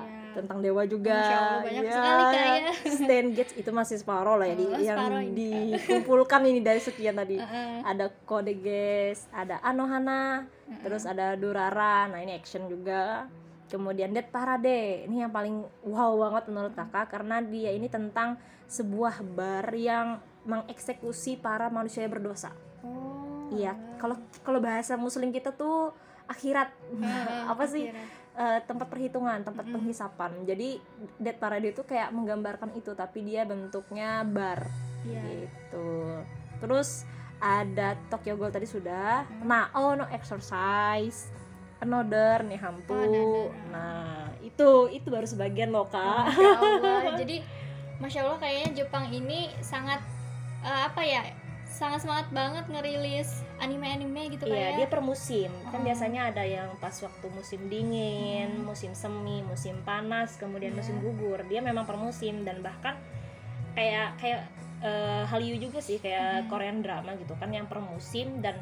Ya. 0.00 0.32
tentang 0.32 0.64
dewa 0.64 0.88
juga. 0.88 1.12
Masya 1.12 1.36
Allah, 1.36 1.60
banyak 1.60 1.84
Ya. 1.84 1.92
sekali, 1.92 2.22
Kak, 2.24 2.44
ya. 2.48 2.72
Stan 2.96 3.26
Gates 3.36 3.54
itu 3.60 3.70
masih 3.76 3.96
separuh 4.00 4.40
lah 4.40 4.48
ya 4.48 4.56
di, 4.56 4.64
Oh, 4.64 4.80
yang 4.80 4.96
separuh 4.96 5.20
ini, 5.20 5.52
dikumpulkan 5.76 6.40
ini 6.48 6.60
dari 6.64 6.80
sekian 6.80 7.12
tadi. 7.12 7.36
Heeh. 7.36 7.84
Ada 7.84 8.08
Kode 8.24 8.56
Geass, 8.56 9.28
ada 9.28 9.60
Anohana, 9.60 10.48
terus 10.80 11.04
ada 11.04 11.36
Durara. 11.36 12.08
Nah, 12.08 12.24
ini 12.24 12.32
action 12.32 12.64
juga. 12.72 13.28
Kemudian 13.68 14.16
Dead 14.16 14.24
Parade. 14.32 15.04
Ini 15.04 15.28
yang 15.28 15.32
paling 15.34 15.60
wow 15.84 16.16
banget 16.16 16.48
menurut 16.48 16.72
Kakak 16.72 17.12
karena 17.12 17.44
dia 17.44 17.68
ini 17.68 17.92
tentang 17.92 18.40
sebuah 18.64 19.20
bar 19.36 19.68
yang 19.76 20.24
mengeksekusi 20.48 21.36
para 21.36 21.68
manusia 21.68 22.00
yang 22.00 22.16
berdosa. 22.16 22.48
Oh. 22.80 23.52
Iya, 23.52 23.76
kalau 24.00 24.16
kalau 24.40 24.58
bahasa 24.58 24.96
muslim 24.96 25.34
kita 25.34 25.52
tuh 25.52 25.92
akhirat. 26.26 26.68
Heeh, 26.92 27.42
Apa 27.46 27.64
sih? 27.64 27.88
akhirat. 27.88 28.08
Eh, 28.36 28.60
tempat 28.68 28.92
perhitungan, 28.92 29.40
tempat 29.40 29.64
penghisapan. 29.64 30.44
Jadi 30.44 30.76
Dead 31.16 31.32
Parade 31.34 31.72
itu 31.72 31.80
kayak 31.80 32.12
menggambarkan 32.12 32.68
itu 32.76 32.92
tapi 32.92 33.24
dia 33.24 33.48
bentuknya 33.48 34.20
bar 34.22 34.68
Iya. 35.02 35.48
gitu. 35.48 36.20
Terus 36.60 37.08
ada 37.36 37.96
Tokyo 38.08 38.36
Ghoul 38.36 38.52
tadi 38.52 38.68
sudah. 38.68 39.24
Nah, 39.40 39.72
oh 39.72 39.96
no 39.96 40.04
exercise. 40.10 41.32
Another 41.78 42.44
nih 42.44 42.60
hampu. 42.60 42.92
Oh, 42.92 43.00
Another. 43.00 43.48
Nah, 43.72 44.28
itu 44.40 44.68
itu 44.90 45.08
baru 45.08 45.24
sebagian 45.24 45.72
loh, 45.72 45.88
Kak. 45.88 46.28
Allah. 46.28 47.16
Jadi 47.20 47.40
Masya 47.96 48.20
Allah 48.20 48.36
kayaknya 48.36 48.84
Jepang 48.84 49.08
ini 49.08 49.48
sangat 49.60 50.04
eh, 50.60 50.80
apa 50.84 51.00
ya? 51.00 51.24
Sangat 51.64 52.04
semangat 52.04 52.28
banget 52.32 52.68
ngerilis 52.68 53.44
anime-anime 53.56 54.30
gitu 54.30 54.44
Iya, 54.44 54.52
kayak. 54.52 54.72
dia 54.76 54.86
per 54.86 55.00
musim. 55.00 55.50
Kan 55.68 55.80
Oh. 55.80 55.84
biasanya 55.84 56.28
ada 56.28 56.42
yang 56.42 56.68
pas 56.76 56.92
waktu 56.92 57.26
musim 57.28 57.60
dingin, 57.66 58.62
musim 58.62 58.92
semi, 58.92 59.40
musim 59.40 59.80
panas, 59.82 60.36
kemudian 60.36 60.72
Iya. 60.72 60.78
musim 60.78 60.96
gugur. 61.00 61.40
Dia 61.44 61.60
memang 61.60 61.84
per 61.84 61.96
musim 61.96 62.42
dan 62.42 62.60
bahkan 62.60 62.96
kayak 63.72 64.16
kayak 64.16 64.40
eh, 64.78 65.24
Hallyu 65.24 65.56
juga 65.58 65.80
sih 65.80 65.96
kayak 65.96 66.46
Korean 66.46 66.80
drama 66.80 67.16
gitu 67.16 67.32
kan 67.34 67.48
yang 67.48 67.64
per 67.64 67.80
musim 67.80 68.40
dan 68.40 68.60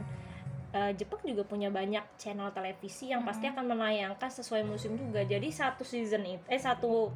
eh, 0.70 0.90
Jepang 0.92 1.18
juga 1.22 1.42
punya 1.42 1.70
banyak 1.70 2.02
channel 2.16 2.50
televisi 2.50 3.10
yang 3.10 3.22
pasti 3.22 3.46
akan 3.46 3.66
menayangkan 3.68 4.26
sesuai 4.28 4.62
musim 4.62 4.94
juga. 4.94 5.22
Jadi 5.22 5.50
satu 5.50 5.82
season 5.82 6.22
itu 6.24 6.42
eh 6.46 6.58
satu 6.58 7.10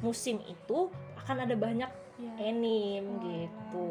musim 0.00 0.38
itu 0.44 0.90
akan 1.16 1.36
ada 1.42 1.54
banyak 1.54 1.90
Iya. 2.14 2.32
anime 2.46 3.02
Oh, 3.04 3.18
gitu. 3.20 3.86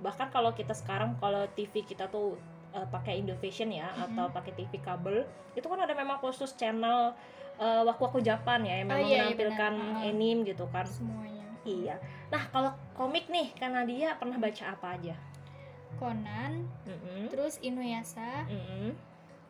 Bahkan 0.00 0.28
kalau 0.30 0.52
kita 0.52 0.72
sekarang 0.72 1.16
kalau 1.16 1.44
TV 1.50 1.84
kita 1.84 2.08
tuh 2.08 2.40
uh, 2.76 2.86
pakai 2.86 3.24
Indovision 3.24 3.72
ya 3.72 3.88
atau 3.96 4.28
pakai 4.28 4.52
TV 4.52 4.76
kabel, 4.78 5.24
itu 5.56 5.64
kan 5.64 5.80
ada 5.80 5.92
memang 5.92 6.20
khusus 6.20 6.52
channel 6.52 7.16
uh, 7.56 7.82
Waku 7.82 8.04
Waku 8.06 8.20
Japan 8.20 8.60
ya 8.60 8.84
yang 8.84 8.88
Oh, 8.88 8.94
memang 8.94 9.00
iya, 9.02 9.08
iya, 9.08 9.22
menampilkan 9.24 9.72
benar. 9.72 9.96
Ah. 9.96 10.08
anime 10.12 10.40
gitu 10.44 10.64
kan. 10.68 10.84
semuanya. 10.84 11.48
Iya. 11.64 11.96
Nah, 12.28 12.42
kalau 12.52 12.70
komik 12.92 13.26
nih 13.26 13.50
karena 13.52 13.82
dia 13.82 14.14
pernah 14.14 14.36
baca 14.36 14.64
apa 14.68 14.94
aja? 14.94 15.16
Conan, 15.96 16.68
Mm-mm. 16.84 17.32
terus 17.32 17.56
Inuyasha, 17.58 18.44
Mm-mm. 18.46 18.92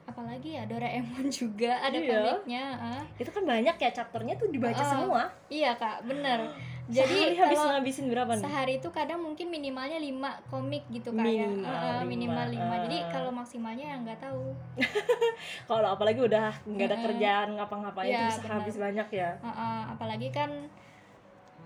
apalagi 0.06 0.54
ya 0.54 0.62
Doraemon 0.64 1.26
juga 1.42 1.83
ada 1.83 1.99
Iya. 1.99 2.06
komiknya. 2.14 2.64
ah. 2.78 3.02
Itu 3.18 3.28
kan 3.28 3.42
banyak 3.42 3.75
ya 3.75 3.90
chapternya 3.90 4.38
tuh 4.38 4.49
dibaca 4.49 4.79
Oh, 4.79 4.87
semua. 4.87 5.22
Iya 5.50 5.74
kak, 5.74 6.07
bener. 6.07 6.55
Jadi 6.87 7.03
Jadi 7.11 7.35
habis 7.37 7.59
ngabisin 7.59 8.07
berapa 8.07 8.31
nih? 8.33 8.42
sehari 8.42 8.72
itu 8.79 8.88
kadang 8.88 9.18
mungkin 9.18 9.46
minimalnya 9.46 9.99
5 9.99 10.14
komik 10.46 10.87
gitu 10.87 11.11
kayak 11.11 11.51
Minimal 11.51 11.66
Heeh, 11.66 11.94
lima. 11.99 12.07
minimal 12.07 12.46
5 12.49 12.85
jadi 12.87 12.96
Ah. 12.96 13.11
kalau 13.11 13.31
maksimalnya 13.33 13.85
ya 13.85 13.96
nggak 13.99 14.20
tahu 14.20 14.44
Kalau 15.68 15.88
apalagi 15.90 16.20
udah 16.20 16.55
nggak 16.62 16.87
ada 16.87 16.94
Mm-mm. 16.94 17.07
kerjaan 17.11 17.49
ngapa-ngapain 17.55 18.07
Iya, 18.07 18.18
tuh 18.20 18.27
bisa 18.29 18.40
benar. 18.40 18.55
habis 18.57 18.77
banyak 18.77 19.09
ya. 19.12 19.31
Heeh, 19.37 19.81
apalagi 19.88 20.29
kan 20.31 20.51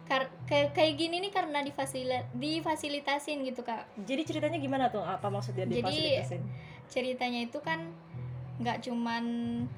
kar- 0.03 0.33
kayak 0.43 0.73
kayak 0.73 0.95
gini 0.97 1.21
nih 1.21 1.31
karena 1.31 1.61
difasil 1.61 2.09
difasilitasin 2.35 3.45
gitu 3.45 3.61
kak 3.61 3.87
Jadi 4.01 4.23
ceritanya 4.25 4.57
gimana 4.57 4.89
tuh? 4.89 5.01
Apa 5.01 5.29
maksudnya 5.29 5.65
Jadi, 5.65 5.79
difasilitasin? 5.79 6.43
ceritanya 6.87 7.41
itu 7.41 7.61
kan 7.61 7.93
nggak 8.61 8.77
cuman 8.83 9.25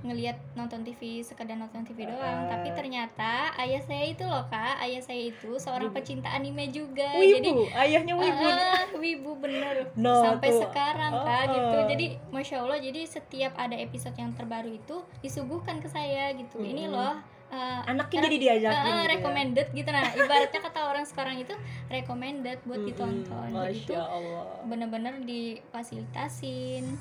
ngelihat 0.03 0.35
nonton 0.53 0.83
TV 0.83 1.01
sekedar 1.21 1.55
nonton 1.55 1.83
TV 1.83 2.03
doang 2.05 2.19
Ah. 2.43 2.51
tapi 2.51 2.69
ternyata 2.73 3.33
ayah 3.57 3.79
saya 3.79 4.05
itu 4.05 4.23
loh 4.23 4.43
kak 4.45 4.75
ayah 4.81 4.99
saya 4.99 5.23
itu 5.25 5.55
seorang 5.55 5.89
Wibu. 5.89 5.97
pecinta 5.97 6.29
anime 6.29 6.67
juga 6.69 7.07
Wibu, 7.15 7.39
jadi 7.39 7.51
ayahnya 7.81 8.15
wibu. 8.15 8.43
Ah, 8.45 8.83
wibu 8.93 9.31
bener 9.37 9.87
No, 9.95 10.27
sampai 10.27 10.51
tuh. 10.51 10.67
sekarang 10.67 11.13
Oh, 11.13 11.23
kak 11.23 11.43
gitu 11.49 11.77
jadi 11.89 12.07
masya 12.29 12.57
allah 12.59 12.77
jadi 12.77 13.01
setiap 13.05 13.55
ada 13.57 13.77
episode 13.77 14.15
yang 14.15 14.31
terbaru 14.33 14.71
itu 14.73 14.97
disuguhkan 15.21 15.79
ke 15.79 15.87
saya 15.87 16.35
gitu 16.35 16.59
ini 16.59 16.83
Mm-mm. 16.83 16.93
loh 16.93 17.15
uh, 17.49 17.81
Anaknya 17.85 18.19
jadi 18.21 18.37
diajakin 18.41 18.75
uh, 18.75 18.83
gitu 18.89 18.99
ya. 18.99 19.11
recommended 19.13 19.67
gitu 19.71 19.89
nah 19.89 20.11
ibaratnya 20.13 20.59
kata 20.61 20.81
orang 20.85 21.05
sekarang 21.05 21.39
itu 21.39 21.55
recommended 21.87 22.59
buat 22.61 22.77
Mm-mm, 22.77 22.89
ditonton 22.89 23.47
jadi 23.47 23.55
Masya 23.55 23.79
itu 23.79 23.95
Allah. 23.95 24.45
bener-bener 24.65 25.15
difasilitasin 25.23 26.99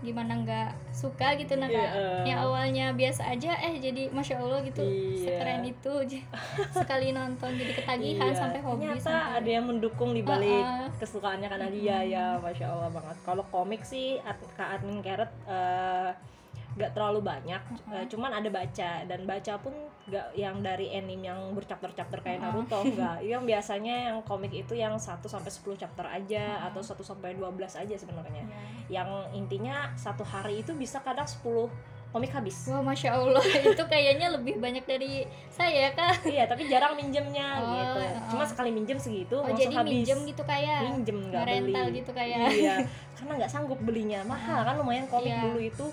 gimana 0.00 0.32
nggak 0.34 0.68
suka 0.90 1.36
gitu 1.36 1.54
nah 1.54 1.66
Iya, 1.66 1.76
kak 1.78 1.90
eh. 1.92 2.22
yang 2.26 2.38
awalnya 2.40 2.86
biasa 2.90 3.22
aja 3.28 3.52
eh 3.60 3.76
jadi 3.76 4.08
masya 4.08 4.36
allah 4.36 4.60
gitu 4.60 4.80
Iya. 4.80 5.20
sekeren 5.22 5.62
itu 5.62 5.92
sekali 6.80 7.08
nonton 7.10 7.50
jadi 7.52 7.72
ketagihan 7.74 8.26
Iya, 8.26 8.36
sampai 8.36 8.60
hobi 8.60 8.84
Ternyata 8.86 9.04
sampai 9.06 9.36
ada 9.36 9.50
yang 9.50 9.66
mendukung 9.66 10.10
di 10.10 10.22
balik 10.22 10.62
Uh-uh. 10.62 10.88
kesukaannya 10.96 11.48
karena 11.48 11.68
dia 11.68 11.98
ya, 12.02 12.26
masya 12.36 12.66
Allah 12.68 12.88
banget. 12.90 13.16
Kalau 13.20 13.44
komik 13.46 13.82
sih, 13.82 14.16
ad- 14.20 14.40
Kak 14.52 14.76
Admin 14.76 15.00
Carrot 15.00 15.28
eh, 15.44 16.10
gak 16.80 16.92
terlalu 16.92 17.20
banyak, 17.22 17.60
eh, 17.90 18.04
cuman 18.06 18.32
ada 18.32 18.48
baca 18.48 18.90
dan 19.02 19.20
baca 19.22 19.54
pun 19.56 19.70
gak 20.06 20.32
yang 20.32 20.58
dari 20.58 20.88
anime 20.90 21.22
yang 21.22 21.52
berchapter-chapter 21.52 22.18
kayak 22.18 22.40
Uh-uh. 22.40 22.56
Naruto 22.56 22.78
enggak. 22.82 23.20
Yang 23.30 23.42
biasanya 23.46 23.94
yang 24.08 24.18
komik 24.22 24.50
itu 24.50 24.72
yang 24.72 24.96
1 24.96 25.20
sampai 25.22 25.46
10 25.48 25.76
chapter 25.76 26.02
aja 26.02 26.44
atau 26.64 26.80
1 26.80 26.96
sampai 27.00 27.34
12 27.34 27.46
aja 27.76 27.94
sebenarnya. 27.94 28.42
Iya. 28.42 28.60
Yang 28.96 29.08
intinya 29.34 29.76
satu 29.94 30.24
hari 30.24 30.60
itu 30.60 30.72
bisa 30.72 30.98
kadang 30.98 31.24
10 31.24 31.68
komik 32.10 32.32
habis. 32.32 32.66
Wah, 32.66 32.82
masya 32.82 33.14
Allah, 33.14 33.38
itu 33.70 33.84
kayaknya 33.86 34.34
lebih 34.34 34.58
banyak 34.58 34.82
dari 34.82 35.22
saya 35.48 35.94
kak. 35.94 36.26
iya, 36.26 36.42
tapi 36.44 36.66
jarang 36.66 36.98
minjemnya 36.98 37.46
Oh, 37.56 37.70
gitu. 37.70 38.00
oh. 38.02 38.10
Cuma 38.30 38.42
sekali 38.42 38.70
minjem 38.70 38.98
segitu 38.98 39.36
Oh, 39.36 39.46
langsung 39.46 39.62
jadi 39.62 39.74
habis. 39.78 39.92
minjem 40.02 40.18
gitu 40.26 40.42
kayak 40.42 40.90
minjem 40.90 41.18
nggak 41.24 41.38
beli 41.40 41.54
rental 41.62 41.86
gitu 41.94 42.10
kayak. 42.10 42.50
iya 42.50 42.76
karena 43.14 43.32
nggak 43.36 43.52
sanggup 43.52 43.78
belinya 43.78 44.24
mahal 44.24 44.58
kan 44.60 44.74
lumayan 44.74 45.06
komik 45.06 45.28
Iya. 45.28 45.44
dulu 45.44 45.60
itu 45.60 45.86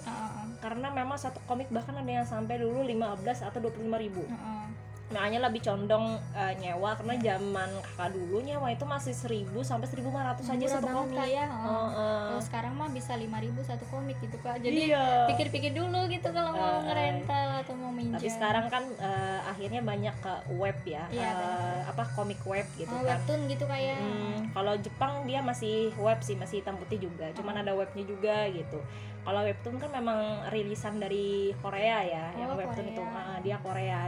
karena 0.58 0.88
memang 0.90 1.18
satu 1.20 1.38
komik 1.46 1.70
bahkan 1.70 1.94
ada 1.98 2.10
yang 2.10 2.28
sampai 2.28 2.58
dulu 2.58 2.82
15 2.82 3.24
atau 3.46 3.60
25 3.62 4.04
ribu 4.04 4.24
heeh. 4.26 4.66
Makanya 5.08 5.40
lebih 5.42 5.64
condong 5.64 6.06
eh, 6.34 6.54
nyewa 6.58 6.92
karena 6.94 7.16
zaman 7.18 7.70
kakak 7.82 8.10
dulu 8.12 8.38
nyewa 8.40 8.68
itu 8.68 8.84
masih 8.84 9.14
1000 9.14 9.48
sampai 9.62 9.88
1500 9.88 10.04
aja 10.44 10.52
Murah 10.52 10.68
satu 10.70 10.88
komik 10.90 11.16
Kak, 11.16 11.30
ya. 11.30 11.46
Oh, 11.48 11.88
eh. 11.88 12.24
Kalau 12.28 12.44
sekarang 12.44 12.74
mah 12.74 12.90
bisa 12.90 13.12
5000 13.14 13.32
satu 13.64 13.86
komik 13.88 14.18
gitu 14.20 14.36
kak. 14.38 14.60
Jadi 14.60 14.92
iya 14.92 15.24
pikir-pikir 15.26 15.72
dulu 15.72 16.00
gitu 16.08 16.28
kalau 16.30 16.52
mau 16.52 16.66
Eh, 16.78 16.84
ngerental 16.84 17.48
atau 17.58 17.74
mau 17.74 17.90
minjem. 17.90 18.14
tapi 18.14 18.28
sekarang 18.30 18.66
kan 18.68 18.84
eh, 18.94 19.40
akhirnya 19.48 19.82
banyak 19.82 20.16
ke 20.18 20.34
web 20.54 20.78
ya 20.86 21.04
Iya, 21.08 21.30
Eh, 21.32 21.80
apa 21.88 22.04
komik 22.12 22.44
web 22.44 22.68
gitu 22.76 22.90
oh, 22.90 23.00
kan 23.00 23.08
webtoon 23.18 23.48
gitu 23.48 23.64
kayak. 23.64 23.96
Hmm, 23.98 24.52
kalau 24.52 24.76
Jepang 24.78 25.24
dia 25.24 25.40
masih 25.40 25.76
web 25.96 26.20
sih, 26.20 26.36
masih 26.36 26.60
hitam 26.60 26.76
putih 26.76 27.00
juga. 27.02 27.32
Cuman 27.32 27.56
ada 27.58 27.72
webnya 27.72 28.04
juga 28.04 28.44
gitu. 28.50 28.84
Kalau 29.24 29.40
webtoon 29.42 29.76
kan 29.78 29.90
memang 29.90 30.20
rilisan 30.50 30.98
dari 30.98 31.52
Korea 31.58 32.00
ya, 32.02 32.26
yang 32.34 32.52
Oh, 32.52 32.56
webtoon 32.56 32.88
itu 32.88 33.00
Korea. 33.00 33.24
ah, 33.26 33.38
dia 33.40 33.58
Korea. 33.58 34.00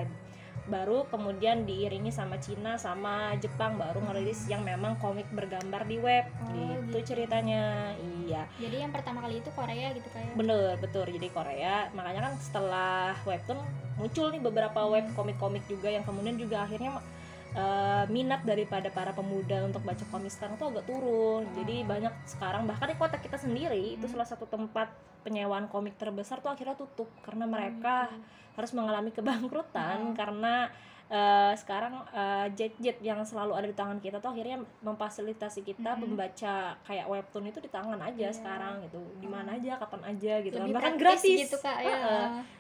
Baru 0.70 1.10
kemudian 1.10 1.66
diiringi 1.66 2.14
sama 2.14 2.38
Cina 2.38 2.78
sama 2.78 3.34
Jepang 3.42 3.82
baru 3.82 4.06
ngerilis 4.06 4.46
yang 4.46 4.62
memang 4.62 5.02
komik 5.02 5.26
bergambar 5.34 5.90
di 5.90 5.98
web 5.98 6.30
Oh, 6.46 6.54
gitu, 6.54 7.02
gitu. 7.02 7.14
ceritanya. 7.16 7.94
Iya. 7.98 8.46
Jadi 8.62 8.76
yang 8.86 8.94
pertama 8.94 9.26
kali 9.26 9.42
itu 9.42 9.50
Korea 9.50 9.90
gitu 9.98 10.06
kayak. 10.14 10.38
Bener, 10.38 10.78
betul. 10.78 11.10
Jadi 11.10 11.28
Korea, 11.34 11.90
makanya 11.98 12.30
kan 12.30 12.34
setelah 12.38 13.18
webtoon 13.26 13.60
muncul 13.98 14.32
nih 14.32 14.40
beberapa 14.40 14.80
web 14.88 15.06
komik-komik 15.18 15.66
juga 15.68 15.92
yang 15.92 16.06
kemudian 16.06 16.38
juga 16.40 16.64
akhirnya 16.64 17.02
eh, 17.56 18.04
minat 18.10 18.46
daripada 18.46 18.90
para 18.90 19.16
pemuda 19.16 19.66
untuk 19.66 19.82
baca 19.86 20.04
komik 20.10 20.34
sekarang 20.34 20.56
tuh 20.58 20.74
agak 20.74 20.86
turun. 20.86 21.48
Jadi 21.58 21.86
banyak 21.86 22.14
sekarang 22.26 22.70
bahkan 22.70 22.90
di 22.92 22.98
kota 22.98 23.18
kita 23.18 23.38
sendiri 23.40 23.98
itu 23.98 24.06
salah 24.06 24.28
satu 24.28 24.46
tempat 24.46 24.92
penyewaan 25.24 25.68
komik 25.68 25.98
terbesar 25.98 26.42
tuh 26.42 26.52
akhirnya 26.54 26.78
tutup. 26.78 27.10
Karena 27.26 27.50
mereka 27.50 28.10
harus 28.58 28.72
mengalami 28.76 29.16
kebangkrutan 29.16 30.14
karena 30.20 30.68
eh, 31.10 31.54
sekarang 31.56 31.94
eh, 32.08 32.48
jet-jet 32.54 32.98
yang 33.00 33.18
selalu 33.22 33.52
ada 33.52 33.66
di 33.66 33.74
tangan 33.74 33.98
kita 33.98 34.18
tuh 34.18 34.30
akhirnya 34.30 34.62
memfasilitasi 34.80 35.62
kita 35.64 35.92
Mm-mm. 35.92 36.06
membaca 36.08 36.54
kayak 36.80 37.06
webtoon 37.06 37.46
itu 37.48 37.58
di 37.58 37.68
tangan 37.68 37.98
aja 37.98 38.14
Iya. 38.22 38.30
sekarang 38.32 38.82
gitu 38.84 39.02
di 39.16 39.26
mana 39.26 39.50
aja 39.52 39.76
kapan 39.76 40.02
aja 40.08 40.34
gitu 40.40 40.54
Lebih 40.56 40.74
bahkan 40.74 40.94
praktis 40.94 41.02
gratis 41.26 41.40
gitu 41.44 41.58
kak 41.60 41.78
ya. 41.80 41.98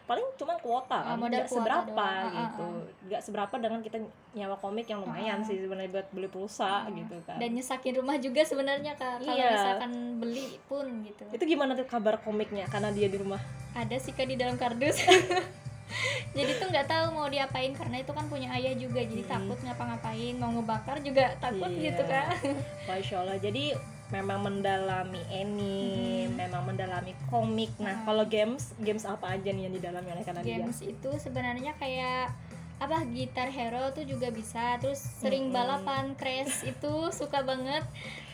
Paling 0.03 0.25
cuma 0.35 0.57
kuota 0.57 0.97
Ah, 0.97 1.13
kan 1.13 1.21
nggak 1.21 1.45
kuota 1.45 1.53
seberapa 1.55 1.85
doang. 1.85 2.01
Ah, 2.01 2.25
ah, 2.25 2.33
gitu 2.41 2.65
nggak 3.05 3.21
seberapa 3.21 3.55
dengan 3.55 3.79
kita 3.79 3.97
nyawa 4.31 4.55
komik 4.55 4.85
yang 4.85 4.99
lumayan 4.99 5.29
Ah, 5.31 5.41
ah. 5.41 5.45
sih 5.45 5.55
sebenarnya 5.55 5.91
buat 5.91 6.07
beli 6.09 6.27
pulsa 6.27 6.73
gitu 6.91 7.15
kan 7.23 7.38
dan 7.38 7.49
nyesakin 7.51 7.93
rumah 7.95 8.17
juga 8.17 8.41
sebenarnya 8.41 8.93
kak 8.95 9.21
kalau 9.21 9.38
Iya. 9.38 9.49
misalkan 9.51 9.91
beli 10.17 10.57
pun 10.65 10.85
gitu 11.03 11.23
itu 11.29 11.43
gimana 11.45 11.71
tuh 11.71 11.85
kabar 11.85 12.17
komiknya 12.17 12.65
karena 12.65 12.89
dia 12.89 13.05
di 13.05 13.15
rumah 13.15 13.38
ada 13.71 13.93
sih 13.95 14.09
kak 14.09 14.25
di 14.25 14.33
dalam 14.33 14.57
kardus 14.57 14.97
jadi 16.38 16.52
tuh 16.56 16.67
nggak 16.69 16.88
tahu 16.88 17.06
mau 17.12 17.28
diapain 17.28 17.71
karena 17.71 17.97
itu 17.97 18.12
kan 18.12 18.25
punya 18.28 18.49
ayah 18.52 18.73
juga 18.73 19.02
jadi 19.02 19.21
Mm-mm. 19.21 19.32
takut 19.32 19.58
ngapa-ngapain 19.60 20.36
mau 20.38 20.52
ngebakar 20.52 20.97
juga 21.02 21.34
takut 21.38 21.69
Iya. 21.69 21.84
gitu 21.91 22.02
kak 22.06 22.28
Masya 22.88 23.15
Allah 23.19 23.38
jadi 23.38 23.73
memang 24.10 24.41
mendalami 24.41 25.21
anime 25.30 26.34
memang 26.34 26.65
mendalami 26.65 27.13
komik 27.30 27.69
nah 27.78 27.93
Ah. 27.93 28.02
kalau 28.04 28.25
games 28.25 28.73
games 28.78 29.06
apa 29.06 29.38
aja 29.38 29.49
nih 29.49 29.69
yang 29.69 29.73
didalami 29.73 30.10
oleh 30.10 30.23
dia 30.25 30.58
games 30.58 30.82
itu 30.82 31.10
sebenarnya 31.15 31.78
kayak 31.78 32.34
apa 32.79 33.03
gitar 33.07 33.47
hero 33.47 33.91
tuh 33.91 34.03
juga 34.03 34.27
bisa. 34.29 34.79
Terus 34.79 34.97
sering 35.19 35.47
Mm-mm. 35.47 35.55
balapan 35.55 36.15
crash 36.15 36.63
itu 36.63 36.93
suka 37.11 37.43
banget. 37.43 37.83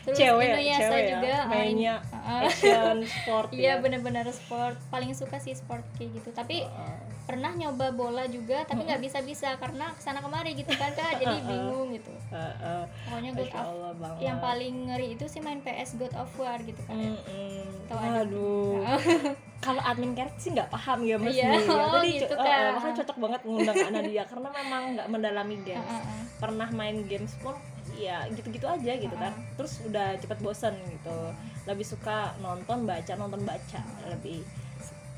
Terus 0.02 0.16
cewek 0.16 0.46
ya 0.46 0.54
Inuyasha 0.54 0.82
cewek 0.86 1.02
juga 1.10 1.26
ya 1.26 1.40
mainnya 1.46 1.94
action 2.22 3.02
sport 3.12 3.50
iya 3.50 3.74
ya. 3.74 3.82
bener-bener 3.82 4.22
sport. 4.30 4.78
Paling 4.86 5.10
suka 5.12 5.36
sih 5.36 5.50
sport 5.52 5.82
kayak 5.96 6.14
gitu. 6.14 6.30
Tapi 6.30 6.62
Ah. 6.62 6.94
pernah 7.26 7.50
nyoba 7.50 7.90
bola 7.90 8.22
juga 8.26 8.62
tapi 8.62 8.86
nggak 8.86 9.02
bisa-bisa 9.02 9.58
karena 9.58 9.90
ke 9.90 10.00
sana 10.00 10.22
kemari 10.22 10.54
gitu 10.54 10.70
kan 10.70 10.94
kak. 10.94 11.18
Jadi 11.18 11.42
bingung 11.42 11.90
gitu. 11.90 12.14
Ah, 12.30 12.54
ah. 12.56 12.84
pokoknya 13.04 13.30
God 13.34 13.50
of 13.50 13.58
Allah 13.58 13.92
banget. 13.96 14.20
yang 14.22 14.38
paling 14.38 14.74
ngeri 14.86 15.06
itu 15.12 15.26
sih 15.26 15.40
main 15.40 15.58
PS 15.58 15.98
God 15.98 16.14
of 16.14 16.30
War 16.36 16.58
gitu 16.60 16.78
kan 16.86 16.94
ya. 16.94 17.10
Mm-mm. 17.10 17.66
Tahu 17.84 17.98
aja. 17.98 18.22
Kalau 19.58 19.80
admin 19.80 20.12
karet 20.12 20.36
sih 20.36 20.50
nggak 20.50 20.68
paham 20.68 21.02
ya 21.02 21.16
mas 21.16 21.32
Iya, 21.32 21.48
Nia. 21.48 21.66
oh 21.66 21.92
Jadi 21.96 22.10
gitu, 22.14 22.26
co- 22.28 22.36
eh, 22.36 22.44
Kak. 22.44 22.54
eh, 22.56 22.70
makanya 22.70 22.94
cocok 22.96 23.16
banget 23.18 23.40
ngundang 23.42 23.76
Kak 23.76 23.90
Nadia 23.90 24.22
karena 24.24 24.48
memang 24.54 24.82
nggak 24.94 25.08
mendalami 25.08 25.56
games. 25.60 25.82
Heeh. 25.82 26.20
Pernah 26.36 26.68
main 26.70 26.96
games 27.04 27.32
pun 27.36 27.54
ya 27.94 28.28
gitu-gitu 28.28 28.66
aja 28.66 28.92
gitu 28.94 29.16
kan. 29.16 29.32
Terus 29.54 29.80
udah 29.82 30.14
cepet 30.14 30.38
bosen 30.38 30.74
gitu. 30.86 31.18
Lebih 31.64 31.82
suka 31.84 32.16
nonton 32.38 32.84
baca 32.84 33.12
nonton 33.14 33.42
baca 33.42 33.80
lebih. 34.06 34.44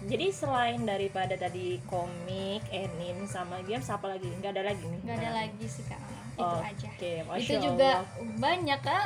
Jadi 0.01 0.31
selain 0.31 0.79
daripada 0.81 1.35
tadi 1.35 1.83
komik, 1.85 2.63
anime 2.71 3.27
sama 3.27 3.59
games 3.61 3.87
apa 3.87 4.07
lagi? 4.09 4.31
Nggak 4.33 4.53
ada 4.53 4.63
lagi 4.65 4.85
nih. 4.85 5.01
nggak 5.03 5.17
ada 5.19 5.31
lagi 5.37 5.67
sih 5.67 5.83
kak 5.85 5.99
itu 6.39 6.47
Oh, 6.47 6.63
aja. 6.63 6.87
Oke, 6.89 7.13
itu 7.37 7.55
juga 7.59 7.91
Allah. 7.99 8.07
banyak 8.39 8.79
kak 8.87 9.05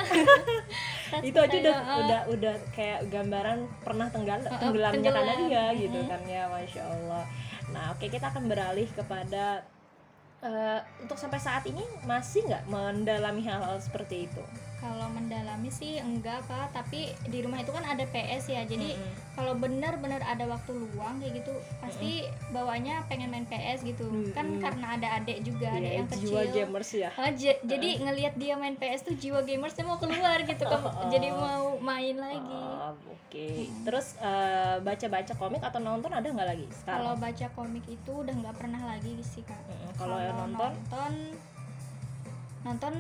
itu 1.21 1.39
aja 1.39 1.57
udah 1.59 1.77
Saya, 1.79 1.97
udah 1.99 2.21
udah 2.29 2.55
kayak 2.71 3.01
gambaran 3.09 3.59
pernah 3.81 4.07
tenggal 4.07 4.39
Uh, 4.39 4.49
uh, 4.49 4.59
tenggelamnya 4.59 5.01
tenggelam. 5.03 5.17
karena 5.19 5.35
dia 5.43 5.65
gitu 5.75 5.99
kan 6.05 6.21
ya 6.25 6.43
masya 6.47 6.83
allah. 6.85 7.25
Nah 7.71 7.85
oke 7.91 8.05
kita 8.05 8.27
akan 8.27 8.45
beralih 8.47 8.89
kepada 8.91 9.65
eh, 10.41 10.79
untuk 10.99 11.17
sampai 11.17 11.39
saat 11.39 11.65
ini 11.65 11.81
masih 12.03 12.45
nggak 12.45 12.65
mendalami 12.67 13.43
hal-hal 13.43 13.79
seperti 13.79 14.27
itu 14.27 14.43
kalau 14.83 15.07
mendalami 15.09 15.71
sih 15.71 15.97
enggak 15.97 16.43
kak 16.45 16.75
tapi 16.75 17.01
di 17.25 17.39
rumah 17.39 17.57
itu 17.57 17.71
kan 17.71 17.87
ada 17.87 18.03
PS 18.05 18.45
ya. 18.49 18.63
Jadi 18.65 18.93
Mm-mm. 18.93 19.15
kalau 19.33 19.55
benar-benar 19.55 20.19
ada 20.21 20.43
waktu 20.45 20.75
luang 20.75 21.17
kayak 21.17 21.39
gitu 21.39 21.53
pasti 21.79 22.27
bawanya 22.51 23.07
pengen 23.07 23.31
main 23.31 23.47
PS 23.47 23.87
gitu. 23.87 24.11
Kan 24.33 24.51
Mm-mm. 24.51 24.61
karena 24.61 24.87
ada 24.93 25.09
adik 25.17 25.39
juga 25.41 25.71
adik 25.71 25.87
Iya, 25.87 25.97
yang 25.97 26.09
jiwa 26.11 26.19
kecil. 26.43 26.51
gamers 26.53 26.91
ya. 26.93 27.11
Ah, 27.15 27.31
j- 27.31 27.63
jadi 27.63 27.89
ngelihat 28.01 28.35
dia 28.35 28.55
main 28.55 28.75
PS 28.75 29.01
tuh 29.05 29.15
jiwa 29.15 29.41
gamersnya 29.41 29.85
mau 29.85 29.97
keluar 29.97 30.43
gitu 30.43 30.65
kan 30.65 30.83
Oh. 30.83 31.07
jadi 31.09 31.31
mau 31.31 31.79
main 31.79 32.15
lagi. 32.15 32.43
Oh, 32.53 32.91
oke. 33.09 33.49
Terus 33.81 34.19
eh, 34.19 34.77
baca-baca 34.79 35.33
komik 35.33 35.63
atau 35.63 35.79
nonton 35.79 36.11
ada 36.11 36.27
nggak 36.27 36.49
lagi 36.49 36.67
kalau 36.83 37.15
baca 37.15 37.47
komik 37.53 37.87
itu 37.87 38.13
udah 38.13 38.35
nggak 38.35 38.57
pernah 38.57 38.83
lagi 38.85 39.15
sih 39.23 39.41
kak. 39.41 39.63
Mm-mm. 39.63 39.95
kalau 39.95 40.19
yang 40.19 40.35
nonton? 40.35 40.75
nonton 40.83 41.13
nonton 42.63 42.95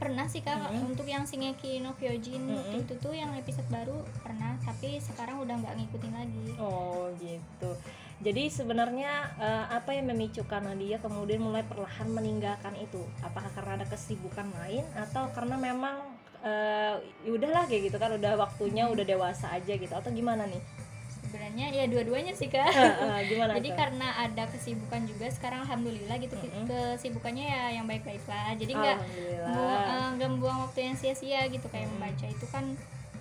pernah 0.00 0.24
sih 0.24 0.40
kak 0.40 0.56
Mm-mm. 0.56 0.96
untuk 0.96 1.04
yang 1.04 1.28
Shingeki 1.28 1.84
no 1.84 1.92
Kyojin 1.92 2.48
waktu 2.48 2.80
Mm-mm. 2.80 2.84
itu 2.88 2.94
tuh 2.96 3.12
yang 3.12 3.36
episode 3.36 3.68
baru 3.68 4.00
pernah 4.24 4.56
tapi 4.64 4.96
sekarang 4.96 5.44
udah 5.44 5.60
nggak 5.60 5.76
ngikutin 5.76 6.12
lagi 6.16 6.46
Oh 6.56 7.12
gitu. 7.20 7.70
Jadi 8.24 8.48
sebenarnya 8.48 9.12
eh, 9.36 9.64
apa 9.76 9.92
yang 9.92 10.08
memicu 10.08 10.40
karena 10.48 10.72
dia 10.72 10.96
kemudian 11.00 11.44
mulai 11.44 11.64
perlahan 11.68 12.08
meninggalkan 12.08 12.72
itu? 12.80 13.04
Apakah 13.20 13.52
karena 13.52 13.80
ada 13.80 13.86
kesibukan 13.88 14.48
lain 14.64 14.84
atau 14.96 15.28
karena 15.36 15.60
memang 15.60 16.00
ya 16.40 16.96
udahlah 17.28 17.68
kayak 17.68 17.92
gitu 17.92 18.00
kan 18.00 18.16
udah 18.16 18.32
waktunya 18.40 18.88
udah 18.88 19.04
dewasa 19.04 19.52
aja 19.52 19.76
gitu 19.76 19.92
atau 19.92 20.08
gimana 20.08 20.48
nih? 20.48 20.60
Sebenarnya 21.30 21.66
ya 21.70 21.84
dua-duanya 21.86 22.34
sih 22.34 22.46
kak 22.46 22.66
gimana 23.24 23.54
jadi 23.54 23.68
tuh? 23.68 23.78
karena 23.78 24.08
ada 24.20 24.44
kesibukan 24.46 25.06
juga 25.06 25.30
sekarang 25.30 25.62
alhamdulillah 25.62 26.18
gitu 26.18 26.34
Mm-mm. 26.34 26.66
kesibukannya 26.66 27.46
ya 27.46 27.62
yang 27.72 27.86
baik-baik 27.86 28.26
lah 28.26 28.50
jadi 28.52 28.72
nggak 28.74 28.98
bu- 29.46 29.80
eh, 29.86 30.08
nggak 30.12 30.30
buang 30.36 30.58
waktu 30.60 30.78
yang 30.82 30.96
sia-sia 30.96 31.46
gitu 31.46 31.66
kayak 31.66 31.86
Mm. 31.86 31.94
membaca 31.94 32.26
itu 32.26 32.46
kan 32.46 32.64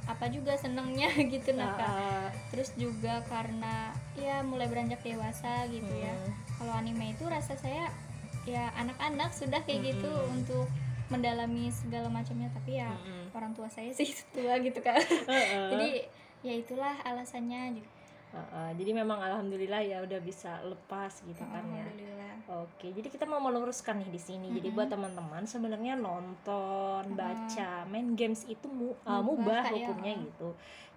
apa 0.04 0.26
juga 0.28 0.54
senengnya 0.56 1.06
gitu 1.30 1.54
nah 1.54 1.70
Kak. 1.72 1.94
Terus 2.50 2.74
juga 2.74 3.22
karena 3.24 3.94
ya 4.16 4.42
mulai 4.42 4.66
beranjak 4.66 5.00
dewasa 5.00 5.64
gitu 5.68 5.94
ya 5.94 6.10
mm, 6.12 6.58
kalau 6.58 6.74
anime 6.74 7.14
itu 7.14 7.24
rasa 7.24 7.54
saya 7.54 7.94
ya 8.44 8.74
anak-anak 8.76 9.30
sudah 9.32 9.62
kayak 9.62 9.94
gitu 9.94 10.10
Mm-mm. 10.10 10.34
untuk 10.34 10.66
mendalami 11.08 11.70
segala 11.70 12.06
macamnya 12.08 12.50
tapi 12.50 12.76
ya 12.76 12.90
mm-mm. 12.90 13.30
orang 13.32 13.54
tua 13.54 13.66
saya 13.68 13.90
sih 13.92 14.10
tua 14.34 14.58
gitu 14.58 14.78
kan 14.80 14.98
Eh, 14.98 15.30
eh. 15.30 15.70
jadi 15.70 15.90
ya 16.42 16.54
itulah 16.56 16.96
alasannya 17.04 17.78
gitu 17.78 17.90
Eh, 18.30 18.38
eh, 18.38 18.72
jadi 18.78 18.92
memang 18.94 19.18
alhamdulillah 19.18 19.82
ya 19.82 19.98
udah 20.06 20.20
bisa 20.22 20.62
lepas 20.62 21.26
gitu 21.26 21.42
kan 21.50 21.66
ya. 21.74 21.86
Oke, 22.50 22.90
jadi 22.90 23.06
kita 23.06 23.30
mau 23.30 23.38
meluruskan 23.38 24.02
nih 24.02 24.10
di 24.10 24.18
sini. 24.18 24.50
Jadi 24.50 24.74
Mm-mm. 24.74 24.78
buat 24.82 24.90
teman-teman 24.90 25.46
sebenarnya 25.46 25.94
nonton, 25.94 27.06
Mm. 27.06 27.14
baca, 27.14 27.72
main 27.86 28.18
games 28.18 28.42
itu 28.50 28.66
mu, 28.66 28.98
uh, 29.06 29.22
Mubah, 29.22 29.22
mubah 29.22 29.62
Kak, 29.62 29.74
ya. 29.78 29.86
hukumnya 29.86 30.14
gitu. 30.18 30.50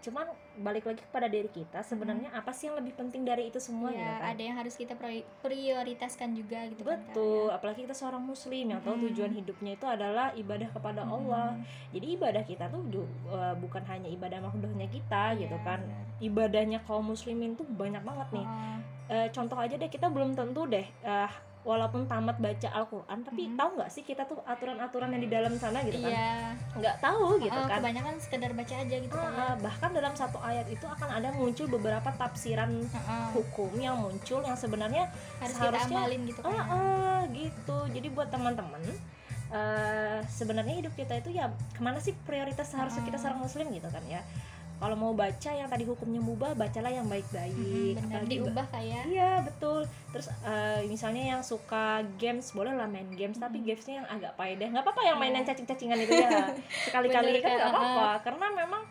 Cuman 0.03 0.27
balik 0.59 0.83
lagi 0.83 0.99
kepada 0.99 1.29
diri 1.29 1.47
kita, 1.47 1.85
sebenarnya 1.85 2.33
apa 2.33 2.51
sih 2.51 2.67
yang 2.67 2.81
lebih 2.81 2.97
penting 2.97 3.23
dari 3.23 3.53
itu 3.53 3.61
semua 3.61 3.93
ya 3.93 4.01
gitu 4.01 4.13
kan? 4.17 4.31
ada 4.35 4.43
yang 4.43 4.57
harus 4.57 4.75
kita 4.75 4.93
priori- 4.97 5.29
prioritaskan 5.45 6.33
juga 6.33 6.59
gitu 6.73 6.83
kan, 6.83 6.99
Kak, 6.99 7.13
Betul, 7.13 7.45
ya. 7.47 7.55
apalagi 7.55 7.81
kita 7.85 7.95
seorang 7.95 8.25
muslim 8.25 8.73
yang 8.73 8.81
tahu 8.81 8.97
Mm-mm. 8.97 9.07
tujuan 9.13 9.33
hidupnya 9.37 9.73
itu 9.77 9.87
adalah 9.87 10.33
ibadah 10.33 10.69
kepada 10.73 11.05
Allah. 11.05 11.55
Mm. 11.55 11.63
Jadi 11.93 12.07
ibadah 12.17 12.43
kita 12.43 12.65
tuh 12.67 12.81
uh, 13.29 13.55
bukan 13.61 13.85
hanya 13.93 14.09
ibadah 14.09 14.41
makhluknya 14.41 14.89
kita 14.89 15.37
gitu 15.37 15.53
Iya, 15.53 15.69
kan. 15.69 15.85
Ibadahnya 16.19 16.81
kaum 16.83 17.13
muslimin 17.13 17.55
tuh 17.55 17.69
banyak 17.69 18.01
banget 18.01 18.29
nih. 18.33 18.47
Oh, 18.49 18.79
Eh, 19.13 19.29
contoh 19.29 19.59
aja 19.59 19.77
deh 19.77 19.87
kita 19.87 20.09
belum 20.09 20.33
tentu 20.33 20.65
deh 20.65 20.89
eh, 21.05 21.31
walaupun 21.63 22.09
tamat 22.09 22.41
baca 22.41 22.69
Al-Qur'an 22.73 23.23
tapi 23.23 23.47
Mhm. 23.47 23.55
tahu 23.55 23.71
nggak 23.77 23.87
sih 23.89 24.03
kita 24.03 24.25
tuh 24.25 24.41
aturan-aturan 24.43 25.13
yang 25.13 25.21
di 25.21 25.31
dalam 25.31 25.53
sana 25.55 25.79
gitu 25.81 26.01
kan? 26.01 26.11
Iya. 26.11 26.33
Nggak 26.75 26.97
tahu 26.99 27.39
gitu 27.39 27.55
Oh, 27.55 27.69
kan? 27.69 27.79
kebanyakan 27.79 28.15
sekedar 28.19 28.51
baca 28.51 28.75
aja 28.75 28.97
gitu 28.99 29.13
kan. 29.13 29.31
Ah, 29.31 29.45
ah, 29.45 29.55
bahkan 29.61 29.91
dalam 29.93 30.11
satu 30.13 30.41
ayat 30.41 30.67
itu 30.67 30.83
akan 30.83 31.09
ada 31.13 31.29
muncul 31.31 31.69
beberapa 31.69 32.09
tafsiran 32.11 32.83
Heeh. 32.83 33.27
hukum 33.33 33.71
yang 33.77 33.95
muncul 33.97 34.41
yang 34.41 34.57
sebenarnya 34.57 35.07
harus 35.39 35.55
kita 35.55 35.71
seharusnya- 35.71 36.03
amalin 36.03 36.21
gitu 36.25 36.41
kan. 36.41 36.51
Ah, 36.51 36.67
ah, 36.67 37.21
gitu. 37.31 37.79
Jadi 37.91 38.09
buat 38.09 38.29
teman-teman 38.29 38.83
eh, 39.53 40.19
sebenarnya 40.27 40.81
hidup 40.81 40.97
kita 40.97 41.13
itu 41.15 41.29
ya 41.31 41.47
ke 41.71 41.81
mana 41.81 42.01
sih 42.01 42.17
prioritas 42.19 42.65
seharusnya 42.67 43.05
kita 43.05 43.21
Ah. 43.21 43.23
seorang 43.23 43.41
muslim 43.43 43.69
gitu 43.69 43.85
kan 43.87 44.01
ya 44.09 44.25
kalau 44.83 44.99
mau 44.99 45.15
baca 45.15 45.51
yang 45.55 45.71
tadi 45.71 45.87
hukumnya 45.87 46.19
mubah 46.19 46.59
bacalah 46.59 46.91
yang 46.91 47.07
baik-baik 47.07 47.55
Mm-mm, 47.55 48.03
benar 48.03 48.27
diubah 48.27 48.67
kayak 48.75 49.07
Iya 49.07 49.31
betul. 49.47 49.87
Terus 50.11 50.27
eh, 50.43 50.81
misalnya 50.91 51.23
yang 51.37 51.43
suka 51.47 52.03
games 52.19 52.51
boleh 52.51 52.75
lah 52.75 52.91
main 52.91 53.07
games, 53.15 53.39
tapi 53.39 53.63
gamesnya 53.63 54.03
yang 54.03 54.09
agak 54.11 54.35
payah. 54.35 54.69
Nggak 54.73 54.83
apa-apa 54.83 55.03
yang 55.07 55.17
mainan 55.23 55.47
cacing-cacingan 55.47 55.99
itu 56.03 56.19
ya. 56.19 56.51
Sekali-kali 56.91 57.39
kan 57.39 57.51
nggak 57.55 57.71
apa-apa. 57.71 58.09
Karena 58.27 58.47
memang 58.51 58.83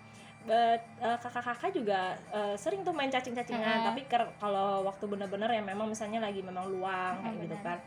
eh, 0.48 0.78
eh, 0.80 1.18
kakak-kakak 1.20 1.72
juga 1.76 2.16
eh, 2.32 2.56
sering 2.56 2.88
tuh 2.88 2.96
main 2.96 3.12
cacing-cacingan. 3.12 3.84
Heeh. 3.84 3.88
Tapi 3.92 4.02
kalau 4.40 4.88
waktu 4.88 5.06
bener-bener 5.12 5.50
ya 5.52 5.64
memang 5.64 5.92
misalnya 5.92 6.24
lagi 6.24 6.40
memang 6.40 6.72
luang 6.72 7.20
kayak 7.20 7.36
gitu 7.44 7.58
kan. 7.60 7.78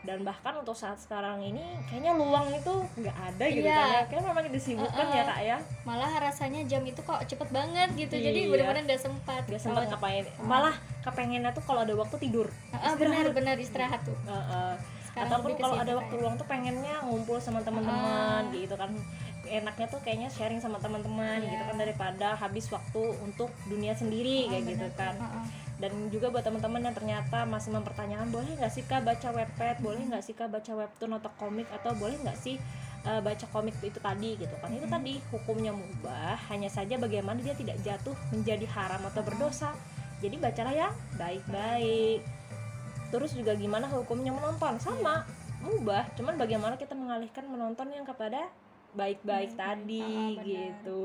Dan 0.00 0.22
bahkan 0.22 0.56
untuk 0.56 0.72
saat 0.72 0.96
sekarang 0.96 1.38
ini 1.40 1.60
kayaknya 1.84 2.12
luang 2.12 2.48
itu 2.48 2.72
nggak 2.96 3.12
ada 3.12 3.44
gitu 3.46 3.62
Iya. 3.62 3.76
kan 3.76 3.88
ya. 3.90 4.02
Kayak 4.08 4.22
memang 4.24 4.44
disibukkan 4.48 4.96
Heeh. 5.04 5.14
ya 5.14 5.22
kak 5.26 5.40
ya. 5.42 5.56
malah 5.82 6.12
rasanya 6.18 6.60
jam 6.64 6.82
itu 6.82 7.00
kok 7.00 7.20
cepet 7.22 7.48
banget 7.50 7.88
gitu 7.94 8.14
jadi 8.14 8.40
Iya. 8.40 8.50
benar-benar 8.50 8.82
nggak 8.86 9.02
sempat 9.02 9.42
Gak 9.44 9.60
sempat 9.60 9.84
Kalau- 9.84 9.92
ngapain. 9.92 10.24
Malah 10.40 10.74
kepengennya 11.00 11.50
tuh 11.50 11.60
kalau 11.62 11.80
ada 11.82 11.92
waktu 11.92 12.16
tidur. 12.18 12.48
Ah, 12.70 12.94
benar-benar 12.94 13.56
istirahat 13.56 14.00
tuh 14.00 14.16
Heeh. 14.22 14.72
sekarang 15.02 15.26
ataupun 15.28 15.52
kalau 15.58 15.76
ada 15.76 15.92
waktu 15.94 16.14
luang 16.16 16.34
tuh 16.34 16.46
pengennya 16.46 16.94
ngumpul 17.02 17.36
sama 17.36 17.60
teman-teman 17.60 18.40
Ah. 18.40 18.52
gitu 18.52 18.72
kan 18.72 18.88
enaknya 19.42 19.84
tuh 19.84 19.98
kayaknya 19.98 20.28
sharing 20.28 20.56
sama 20.56 20.78
teman-teman 20.78 21.40
Iya. 21.40 21.50
gitu 21.50 21.64
kan 21.66 21.76
daripada 21.76 22.28
habis 22.34 22.68
waktu 22.68 23.02
untuk 23.18 23.50
dunia 23.64 23.90
sendiri 23.92 24.46
Ah, 24.46 24.48
kayak 24.48 24.64
gitu 24.70 24.86
benar. 24.86 24.96
kan 24.96 25.14
Heeh. 25.18 25.44
Dan 25.80 26.12
juga 26.12 26.28
buat 26.28 26.44
teman-teman 26.44 26.84
yang 26.84 26.94
ternyata 26.94 27.48
masih 27.48 27.72
mempertanyakan 27.72 28.28
boleh 28.28 28.52
nggak 28.60 28.68
sih 28.68 28.84
kak 28.84 29.00
baca 29.00 29.32
webpad? 29.32 29.80
Boleh 29.80 30.04
nggak 30.12 30.20
sih 30.20 30.36
kak 30.36 30.52
baca 30.52 30.68
webtoon 30.76 31.16
atau 31.16 31.32
komik? 31.40 31.64
Atau 31.72 31.96
boleh 31.96 32.20
nggak 32.20 32.36
sih 32.36 32.60
uh, 33.08 33.24
baca 33.24 33.48
komik 33.48 33.72
itu 33.80 33.96
tadi? 33.96 34.36
Gitu 34.36 34.52
kan. 34.60 34.68
Itu 34.76 34.84
Mhm. 34.84 34.92
tadi 34.92 35.12
hukumnya 35.32 35.72
mubah 35.72 36.36
hanya 36.52 36.68
saja 36.68 37.00
bagaimana 37.00 37.40
dia 37.40 37.56
tidak 37.56 37.80
jatuh 37.80 38.12
menjadi 38.28 38.68
haram 38.76 39.00
atau 39.08 39.24
berdosa. 39.24 39.72
Jadi 40.20 40.36
bacalah 40.36 40.76
yang 40.76 40.92
baik-baik. 41.16 42.20
Terus 43.08 43.32
juga 43.32 43.56
gimana 43.56 43.88
hukumnya 43.88 44.36
menonton? 44.36 44.76
Sama 44.84 45.24
mubah. 45.64 46.12
Cuman 46.12 46.36
bagaimana 46.36 46.76
kita 46.76 46.92
mengalihkan 46.92 47.48
menonton 47.48 47.88
yang 47.88 48.04
kepada 48.04 48.52
baik-baik 48.90 49.54
tadi 49.54 50.02
Ah, 50.02 50.34
benar. 50.34 50.46
gitu 50.46 51.02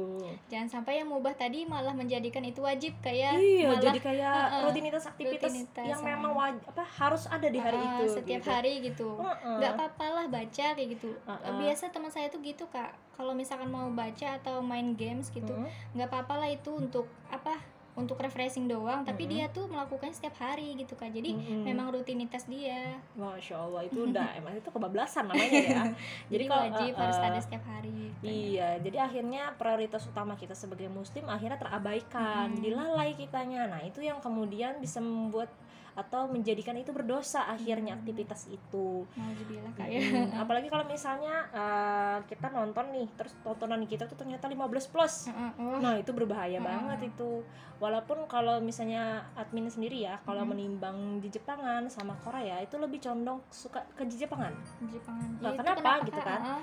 jangan 0.49 0.67
sampai 0.67 1.01
yang 1.01 1.09
mubah 1.09 1.37
tadi 1.37 1.63
malah 1.63 1.93
menjadikan 1.93 2.41
itu 2.41 2.59
wajib 2.59 2.97
kayak 2.99 3.37
iya 3.37 3.69
malah 3.69 3.83
jadi 3.83 3.99
kayak 4.01 4.33
Heeh. 4.33 4.61
rutinitas 4.65 5.03
aktivitas 5.05 5.53
Rutinitas, 5.53 5.85
yang 5.85 6.01
memang 6.01 6.31
waj 6.33 6.55
apa 6.65 6.81
harus 6.81 7.29
ada 7.29 7.45
di 7.45 7.59
hari 7.61 7.77
ah, 7.77 7.85
itu 7.85 8.03
setiap 8.09 8.41
gitu. 8.41 8.49
hari 8.49 8.73
gitu 8.81 9.09
Heeh. 9.21 9.57
nggak 9.61 9.71
apa-apa 9.77 10.05
lah 10.11 10.25
baca 10.25 10.67
kayak 10.73 10.89
gitu 10.97 11.13
Heeh. 11.13 11.53
biasa 11.61 11.93
teman 11.93 12.09
saya 12.09 12.27
tuh 12.27 12.41
gitu 12.41 12.65
kak 12.67 12.97
kalau 13.13 13.31
misalkan 13.31 13.69
mau 13.69 13.85
baca 13.93 14.35
atau 14.35 14.65
main 14.65 14.97
games 14.97 15.29
gitu 15.29 15.53
Heeh. 15.53 15.69
nggak 15.93 16.09
apa-apa 16.09 16.33
lah 16.41 16.49
itu 16.49 16.73
untuk 16.73 17.05
apa 17.29 17.74
untuk 17.95 18.19
refreshing 18.19 18.67
doang 18.67 19.07
tapi 19.07 19.23
Mm-mm. 19.23 19.33
dia 19.39 19.45
tuh 19.47 19.71
melakukan 19.71 20.11
setiap 20.11 20.35
hari 20.35 20.75
gitu 20.75 20.99
kak 20.99 21.15
jadi 21.15 21.31
Mm-mm. 21.31 21.63
memang 21.63 21.95
rutinitas 21.95 22.43
dia 22.45 22.99
Masya 23.15 23.55
Allah 23.55 23.81
itu 23.87 24.03
udah 24.03 24.27
emang 24.39 24.59
itu 24.59 24.67
kebablasan 24.67 25.31
namanya 25.31 25.59
ya. 25.63 25.83
jadi, 26.31 26.43
kalau, 26.45 26.63
wajib 26.67 26.91
eh, 26.91 26.99
harus 26.99 27.17
eh, 27.17 27.25
ada 27.25 27.39
setiap 27.39 27.63
hari 27.65 27.91
gitu. 27.95 28.25
Iya, 28.25 28.69
jadi 28.83 28.97
akhirnya 29.07 29.43
prioritas 29.55 30.03
utama 30.05 30.35
kita 30.35 30.53
sebagai 30.53 30.91
muslim 30.91 31.25
akhirnya 31.31 31.55
terabaikan, 31.55 32.51
Mm-mm. 32.51 32.61
jadi 32.61 32.73
lalai 32.75 33.11
kitanya. 33.15 33.61
Nah 33.71 33.81
itu 33.87 34.03
yang 34.03 34.19
kemudian 34.19 34.77
bisa 34.83 34.99
membuat 34.99 35.47
atau 35.95 36.27
menjadikan 36.27 36.75
itu 36.75 36.91
berdosa 36.91 37.47
akhirnya 37.47 37.95
Mm. 37.95 37.99
aktivitas 38.03 38.51
itu. 38.51 39.07
Nauzubillah 39.15 39.71
kak 39.71 39.87
ya 39.87 39.99
Mm, 39.99 40.27
Apalagi 40.43 40.67
kalau 40.67 40.83
misalnya 40.83 41.47
eh, 41.49 42.17
kita 42.27 42.51
nonton 42.51 42.91
nih, 42.91 43.07
terus 43.15 43.31
tontonan 43.39 43.87
kita 43.87 44.05
tuh 44.05 44.19
ternyata 44.19 44.45
15 44.45 44.91
plus. 44.91 45.31
Heeh, 45.31 45.51
wah, 45.55 45.79
Nah 45.79 45.93
itu 45.95 46.11
berbahaya 46.11 46.59
Mm. 46.59 46.67
banget 46.67 46.99
itu. 47.15 47.47
Walaupun 47.79 48.27
kalau 48.27 48.59
misalnya 48.59 49.23
admin 49.33 49.67
sendiri 49.67 50.03
ya, 50.03 50.19
kalau 50.21 50.43
Mm. 50.43 50.51
menimbang 50.51 50.97
di 51.17 51.31
Jepangan 51.31 51.87
sama 51.87 52.19
Korea 52.19 52.59
itu 52.59 52.75
lebih 52.75 52.99
condong 52.99 53.39
suka 53.49 53.83
ke 53.95 54.03
Jepangan. 54.05 54.51
Jepangan 54.83 55.27
Nah, 55.35 55.51
Ya, 55.51 55.55
itu 55.55 55.59
kenapa 55.63 55.91
gitu 56.03 56.21
kan? 56.21 56.41
Heeh. 56.43 56.61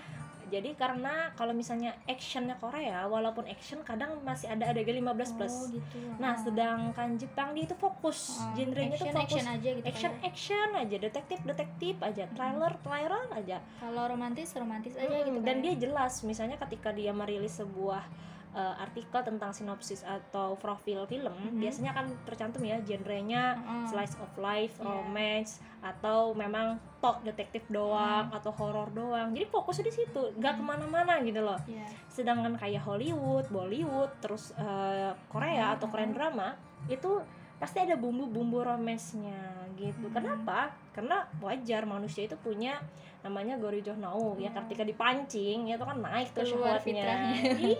Jadi 0.52 0.76
karena 0.76 1.32
kalau 1.32 1.50
misalnya 1.50 1.96
actionnya 2.04 2.52
Korea, 2.54 3.08
walaupun 3.08 3.42
action 3.46 3.80
kadang 3.80 4.20
masih 4.20 4.46
ada 4.46 4.68
adegan 4.68 5.00
15 5.00 5.32
plus. 5.32 5.48
oh 5.50 5.66
gitu 5.70 5.96
Nah, 6.14 6.36
sedangkan 6.36 7.16
Jepang 7.16 7.50
dia 7.50 7.64
itu 7.64 7.72
fokus, 7.74 8.36
Heeh, 8.36 8.52
genrenya 8.60 8.92
tuh 8.92 9.08
action 9.08 9.16
fokus 9.16 9.32
action 9.32 9.46
aja 9.48 9.68
gitu 9.72 9.86
action 9.86 10.12
kayak. 10.12 10.28
action 10.28 10.68
aja, 10.76 10.96
detektif 10.98 11.38
detektif 11.42 11.94
aja, 11.98 12.24
trailer 12.30 12.72
trailer 12.78 13.24
aja. 13.32 13.58
kalau 13.78 14.02
romantis 14.06 14.52
romantis 14.52 14.92
aja 14.94 15.08
Mm, 15.10 15.24
gitu 15.26 15.38
Dan 15.40 15.56
kayak. 15.56 15.64
dia 15.64 15.74
jelas, 15.82 16.20
misalnya 16.22 16.60
ketika 16.60 16.92
dia 16.92 17.10
merilis 17.10 17.56
sebuah 17.56 18.04
uh, 18.52 18.76
artikel 18.78 19.20
tentang 19.24 19.50
sinopsis 19.50 20.04
atau 20.04 20.54
profil 20.56 21.08
film, 21.08 21.32
Mhm. 21.32 21.58
biasanya 21.58 21.92
kan 21.96 22.06
tercantum 22.28 22.60
ya 22.62 22.76
genrenya 22.84 23.56
Heeh. 23.56 23.86
slice 23.88 24.16
of 24.20 24.28
life, 24.36 24.76
Iya. 24.76 24.84
romance, 24.84 25.58
atau 25.80 26.36
memang 26.36 26.76
tok 27.00 27.24
detektif 27.24 27.64
doang 27.66 28.28
Hmm. 28.28 28.36
atau 28.36 28.52
horor 28.54 28.92
doang. 28.92 29.32
Jadi 29.32 29.48
fokusnya 29.48 29.84
di 29.88 29.94
situ, 29.94 30.22
nggak 30.36 30.52
Hmm. 30.54 30.60
ke 30.60 30.64
mana-mana 30.68 31.14
gitu 31.24 31.40
loh. 31.40 31.58
Iya. 31.64 31.86
Sedangkan 32.06 32.54
kayak 32.54 32.84
Hollywood, 32.84 33.48
Bollywood, 33.48 34.12
terus 34.20 34.52
eh, 34.54 35.10
Korea 35.32 35.72
Hmm, 35.72 35.74
atau 35.80 35.86
Korean 35.88 36.12
hmm. 36.12 36.18
drama 36.20 36.48
itu 36.86 37.24
pasti 37.56 37.78
ada 37.78 37.94
bumbu-bumbu 37.94 38.62
romansnya 38.62 39.38
gitu. 39.78 40.10
Hmm. 40.10 40.14
Kenapa? 40.14 40.74
Karena 40.92 41.24
wajar 41.38 41.82
manusia 41.82 42.24
itu 42.24 42.36
punya 42.36 42.76
namanya 43.22 43.54
gorijoh 43.54 43.94
nau 43.94 44.34
ya 44.34 44.50
Iya. 44.50 44.58
ketika 44.60 44.82
dipancing 44.82 45.64
ya 45.64 45.74
itu 45.74 45.84
kan 45.84 45.94
naik 45.96 46.34
tuh 46.34 46.42
syahwatnya. 46.42 47.06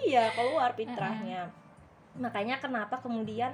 iya 0.07 0.31
keluar 0.31 0.71
fitrahnya 0.71 1.51
makanya 2.15 2.57
kenapa 2.57 3.01
kemudian 3.01 3.51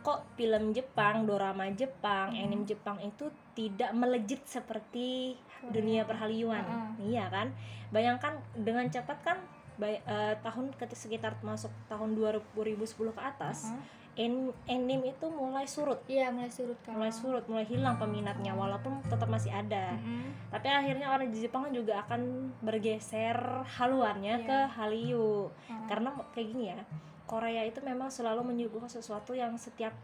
kok 0.00 0.20
film 0.36 0.76
Jepang, 0.76 1.24
dorama 1.24 1.64
Jepang, 1.72 2.28
Hmm. 2.28 2.44
anime 2.44 2.68
Jepang 2.68 3.00
itu 3.00 3.24
tidak 3.54 3.88
melejit 3.94 4.44
seperti 4.44 5.32
dunia 5.64 6.04
perhaliuan, 6.04 6.60
Heeh. 6.60 7.08
iya 7.08 7.24
kan? 7.26 7.48
Bayangkan 7.88 8.36
dengan 8.52 8.84
cepat 8.84 9.16
kan, 9.24 9.38
bay- 9.74 10.04
eh, 10.04 10.36
tahun 10.38 10.76
ketika 10.76 10.92
sekitar 10.92 11.32
masuk 11.40 11.72
tahun 11.86 12.12
2010 12.12 12.84
ke 13.10 13.22
atas, 13.22 13.72
Heeh. 13.72 13.80
An- 14.16 14.54
anime 14.64 15.10
itu 15.10 15.26
mulai 15.26 15.64
surut, 15.64 15.98
Iya 16.04 16.30
mulai 16.30 16.48
surut 16.48 16.78
kan. 16.80 16.94
mulai 16.94 17.10
surut, 17.10 17.44
mulai 17.44 17.64
hilang 17.64 17.96
peminatnya, 17.96 18.52
walaupun 18.52 19.02
tetap 19.02 19.26
masih 19.26 19.50
ada. 19.50 19.94
Mm-mm. 19.94 20.30
Tapi 20.48 20.66
akhirnya 20.66 21.08
orang 21.08 21.28
di 21.28 21.38
Jepang 21.40 21.66
juga 21.68 21.98
akan 22.00 22.20
bergeser 22.60 23.34
haluannya 23.72 24.34
Iya. 24.36 24.46
ke 24.46 24.58
Hallyu, 24.72 25.50
Heeh. 25.64 25.86
karena 25.86 26.08
kayak 26.30 26.48
gini 26.48 26.64
ya, 26.68 26.78
Korea 27.24 27.62
itu 27.62 27.80
memang 27.80 28.06
selalu 28.08 28.44
menyuguhkan 28.44 28.86
sesuatu 28.86 29.32
yang 29.32 29.56
setiap 29.56 29.96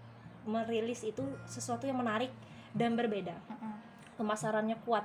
merilis 0.43 1.03
itu 1.03 1.21
sesuatu 1.45 1.85
yang 1.85 1.97
menarik 1.97 2.33
dan 2.73 2.95
berbeda 2.95 3.37
Heeh. 3.37 3.75
pemasarannya 4.17 4.81
kuat 4.81 5.05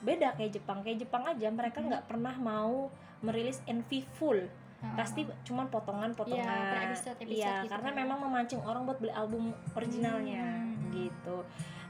beda 0.00 0.34
kayak 0.34 0.52
Jepang 0.52 0.82
kayak 0.82 0.98
Jepang 1.00 1.22
aja 1.22 1.46
mereka 1.48 1.78
Hmm. 1.78 1.86
nggak 1.88 2.04
pernah 2.04 2.34
mau 2.34 2.90
merilis 3.20 3.62
NV 3.64 3.86
full 4.12 4.50
Heeh. 4.82 4.96
pasti 4.96 5.20
cuman 5.42 5.64
Iya, 5.64 5.70
per 5.70 5.78
potongan-potongan 5.78 6.58
episode-episode 6.84 7.30
iya 7.32 7.62
gitu 7.62 7.70
karena 7.70 7.88
kan. 7.88 7.96
memang 7.96 8.18
memancing 8.20 8.60
orang 8.60 8.82
buat 8.82 8.98
beli 8.98 9.12
album 9.12 9.42
originalnya 9.72 10.42
Hmm. 10.58 10.90
gitu 10.90 11.38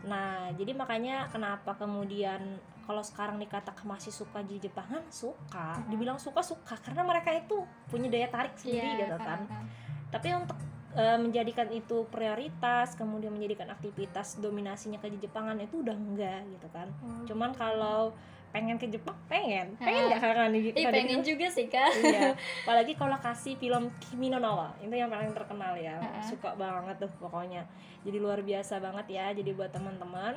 nah 0.02 0.50
jadi 0.52 0.72
makanya 0.72 1.16
kenapa 1.26 1.72
kemudian 1.74 2.58
kalau 2.82 3.00
sekarang 3.00 3.38
dikatakan 3.38 3.86
masih 3.86 4.10
suka 4.10 4.42
di 4.42 4.58
Jepangan 4.58 5.00
suka 5.08 5.78
Hmm. 5.78 5.88
dibilang 5.88 6.18
suka 6.18 6.42
suka 6.42 6.74
karena 6.76 7.00
mereka 7.02 7.30
itu 7.30 7.56
punya 7.86 8.06
daya 8.08 8.28
tarik 8.28 8.52
sendiri 8.54 8.84
Iya, 8.92 8.98
gitu 9.06 9.16
kan 9.16 9.40
heeh. 9.40 9.64
tapi 10.10 10.28
untuk 10.34 10.58
e, 10.92 11.04
menjadikan 11.16 11.70
itu 11.70 12.04
prioritas 12.06 12.92
kemudian 12.92 13.30
menjadikan 13.30 13.70
aktivitas 13.70 14.36
dominasinya 14.36 14.98
ke 14.98 15.08
Jepangan 15.16 15.56
itu 15.56 15.80
udah 15.80 15.94
enggak 15.94 16.44
gitu 16.50 16.68
kan 16.68 16.92
Oh, 17.00 17.24
cuman 17.24 17.50
gitu. 17.50 17.60
kalau 17.62 18.12
pengen 18.52 18.76
ke 18.76 18.86
Jepang? 18.86 19.16
Pengen. 19.26 19.74
Pengen 19.80 20.12
nggak 20.12 20.20
kakak 20.20 20.48
nih 20.52 20.60
Ih, 20.76 20.86
pengen 20.92 21.20
juga 21.24 21.46
sih 21.48 21.66
kak. 21.66 21.90
Iya. 22.04 22.36
Apalagi 22.68 22.92
kalau 22.94 23.16
kasih 23.18 23.56
film 23.56 23.88
Kimi 23.98 24.28
no 24.28 24.38
Na 24.38 24.52
wa 24.52 24.68
itu 24.78 24.92
yang 24.92 25.08
paling 25.08 25.32
terkenal 25.32 25.72
ya. 25.80 25.96
Ah. 25.98 26.20
suka 26.20 26.52
banget 26.54 27.00
tuh 27.00 27.10
pokoknya. 27.16 27.64
Jadi 28.04 28.16
luar 28.20 28.44
biasa 28.44 28.78
banget 28.78 29.16
ya. 29.16 29.32
Jadi 29.32 29.50
buat 29.56 29.72
teman-teman 29.72 30.36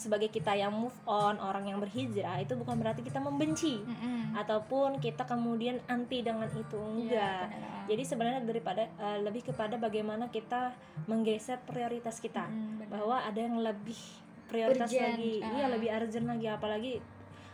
sebagai 0.00 0.32
kita 0.32 0.56
yang 0.56 0.72
move 0.72 0.96
on 1.04 1.36
orang 1.36 1.68
yang 1.68 1.76
berhijrah 1.76 2.40
itu 2.40 2.56
bukan 2.56 2.80
berarti 2.80 3.04
kita 3.04 3.20
membenci. 3.20 3.84
Mm-mm. 3.84 4.32
ataupun 4.32 4.96
kita 4.96 5.28
kemudian 5.28 5.76
anti 5.92 6.24
dengan 6.24 6.48
itu. 6.48 6.80
Iya, 7.04 7.04
enggak. 7.04 7.44
benar. 7.52 7.84
jadi 7.84 8.02
sebenarnya 8.06 8.40
daripada 8.48 8.82
eh, 8.88 9.18
lebih 9.20 9.52
kepada 9.52 9.76
bagaimana 9.76 10.32
kita 10.32 10.72
menggeser 11.04 11.60
prioritas 11.68 12.16
kita. 12.22 12.48
Mm, 12.48 12.88
bahwa 12.88 13.20
ada 13.20 13.36
yang 13.36 13.60
lebih 13.60 13.98
prioritas 14.50 14.90
Urgent, 14.90 15.06
lagi 15.14 15.32
iya 15.38 15.64
ah. 15.64 15.70
lebih 15.70 15.88
urgent 15.94 16.26
lagi 16.26 16.46
apalagi 16.50 16.92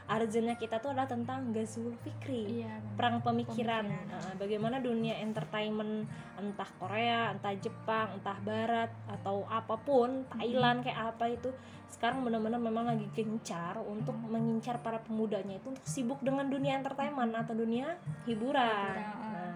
urgentnya 0.07 0.55
kita 0.55 0.79
tuh 0.79 0.95
adalah 0.95 1.11
tentang 1.11 1.51
Gazul 1.51 1.91
Fikri 1.99 2.63
iya 2.63 2.79
perang 2.95 3.19
pemikiran, 3.27 3.91
Pemikiran. 3.91 4.07
Nah, 4.07 4.35
bagaimana 4.39 4.77
dunia 4.79 5.19
entertainment 5.19 6.07
entah 6.39 6.71
Korea 6.79 7.35
entah 7.35 7.53
Jepang 7.59 8.15
entah 8.15 8.39
Barat 8.41 8.91
atau 9.11 9.43
apa 9.51 9.75
pun 9.75 10.23
Thailand 10.31 10.87
kayak 10.87 11.19
apa 11.19 11.27
itu 11.27 11.51
sekarang 11.91 12.23
benar-benar 12.23 12.63
memang 12.63 12.87
lagi 12.87 13.07
gencar 13.15 13.83
untuk 13.83 14.15
Hmm. 14.15 14.31
mengincar 14.31 14.79
para 14.79 15.03
pemudanya 15.03 15.59
itu 15.59 15.75
untuk 15.75 15.87
sibuk 15.87 16.23
dengan 16.23 16.47
dunia 16.47 16.79
entertainment 16.79 17.35
atau 17.35 17.55
dunia 17.59 17.99
hiburan. 18.31 18.63
Hiburan, 18.63 18.97
ah. 19.03 19.27
Nah, 19.27 19.56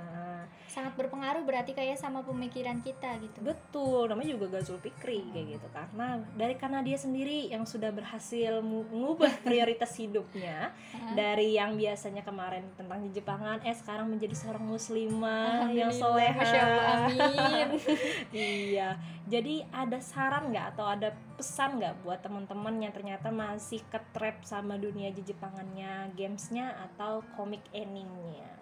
sangat 0.70 0.94
berpengaruh 0.94 1.42
berarti 1.42 1.74
kayak 1.74 1.98
sama 1.98 2.22
pemikiran 2.22 2.78
kita 2.78 3.18
gitu. 3.18 3.42
Betul 3.42 4.06
namanya 4.06 4.38
juga 4.38 4.46
Gazul 4.58 4.78
Fikri 4.78 5.26
kayak 5.34 5.58
gitu. 5.58 5.66
Karena 5.74 6.22
dari 6.38 6.54
karena 6.54 6.78
dia 6.86 6.94
sendiri 6.94 7.50
yang 7.50 7.66
sudah 7.66 7.90
berhasil 7.90 8.62
mengubah 8.62 9.34
prioritas 9.46 9.90
hidupnya 9.98 10.70
Heeh. 10.94 11.14
dari 11.18 11.58
yang 11.58 11.74
biasanya 11.74 12.22
kemarin 12.22 12.62
tentang 12.78 13.02
Jepangan 13.10 13.58
eh 13.66 13.74
sekarang 13.74 14.06
menjadi 14.06 14.38
seorang 14.38 14.62
muslimah 14.62 15.74
yang 15.74 15.90
Allah, 15.90 17.10
amin. 17.10 17.68
Iya. 18.30 18.94
Jadi 19.26 19.66
ada 19.74 19.98
saran 19.98 20.54
nggak 20.54 20.76
atau 20.76 20.86
ada 20.86 21.10
pesan 21.34 21.82
nggak 21.82 22.06
buat 22.06 22.22
teman-teman 22.22 22.78
yang 22.78 22.92
ternyata 22.94 23.34
masih 23.34 23.82
ketrap 23.90 24.46
sama 24.46 24.78
dunia 24.78 25.10
Jepangannya 25.10 26.14
gamesnya 26.14 26.78
atau 26.90 27.26
komik 27.34 27.64
animenya? 27.74 28.52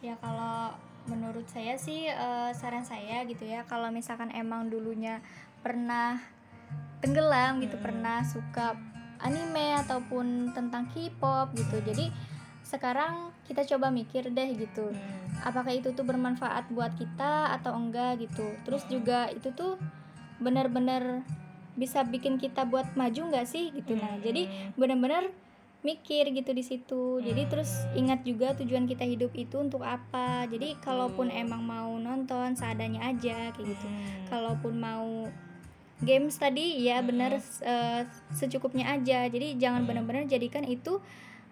Ya 0.00 0.16
kalau 0.16 0.72
menurut 1.08 1.46
saya 1.48 1.76
sih 1.76 2.06
eh, 2.06 2.50
saran 2.52 2.84
saya 2.84 3.24
gitu 3.24 3.46
ya 3.46 3.64
kalau 3.64 3.88
misalkan 3.88 4.28
emang 4.32 4.68
dulunya 4.68 5.24
pernah 5.60 6.20
tenggelam 7.00 7.60
gitu 7.64 7.76
Hmm. 7.80 7.84
pernah 7.84 8.18
suka 8.24 8.76
anime 9.20 9.76
ataupun 9.80 10.52
tentang 10.52 10.88
K-pop 10.92 11.52
gitu 11.56 11.80
jadi 11.84 12.08
sekarang 12.64 13.34
kita 13.44 13.66
coba 13.66 13.90
mikir 13.90 14.30
deh 14.30 14.50
gitu 14.54 14.92
apakah 15.42 15.74
itu 15.74 15.90
tuh 15.90 16.06
bermanfaat 16.06 16.70
buat 16.70 16.94
kita 16.94 17.52
atau 17.58 17.74
enggak 17.74 18.20
gitu 18.20 18.46
terus 18.64 18.84
Hmm. 18.86 19.00
juga 19.00 19.28
itu 19.32 19.50
tuh 19.52 19.76
benar-benar 20.40 21.24
bisa 21.76 22.04
bikin 22.04 22.36
kita 22.36 22.64
buat 22.64 22.96
maju 22.96 23.32
nggak 23.32 23.46
sih 23.48 23.72
gitu 23.72 23.96
nah 23.96 24.16
Hmm. 24.16 24.24
jadi 24.24 24.42
benar-benar 24.76 25.32
mikir 25.80 26.28
gitu 26.30 26.52
di 26.52 26.60
situ 26.60 27.24
jadi 27.24 27.48
terus 27.48 27.72
Hmm. 27.88 28.04
ingat 28.04 28.20
juga 28.22 28.52
tujuan 28.52 28.84
kita 28.84 29.02
hidup 29.02 29.32
itu 29.32 29.56
untuk 29.56 29.80
apa 29.80 30.44
jadi 30.44 30.76
kalaupun 30.78 31.32
Betul. 31.32 31.40
emang 31.40 31.62
mau 31.64 31.90
nonton 31.96 32.52
seadanya 32.52 33.08
aja 33.08 33.48
kayak 33.50 33.66
gitu 33.66 33.86
Hmm. 33.88 34.28
kalaupun 34.28 34.76
mau 34.76 35.28
games 36.00 36.36
tadi 36.36 36.84
ya 36.84 37.00
Hmm. 37.00 37.08
benar 37.08 37.32
eh, 37.40 38.00
secukupnya 38.30 38.92
aja 38.92 39.24
jadi 39.26 39.56
jangan 39.56 39.84
Hmm. 39.84 39.88
benar-benar 39.88 40.28
jadikan 40.28 40.64
itu 40.64 41.00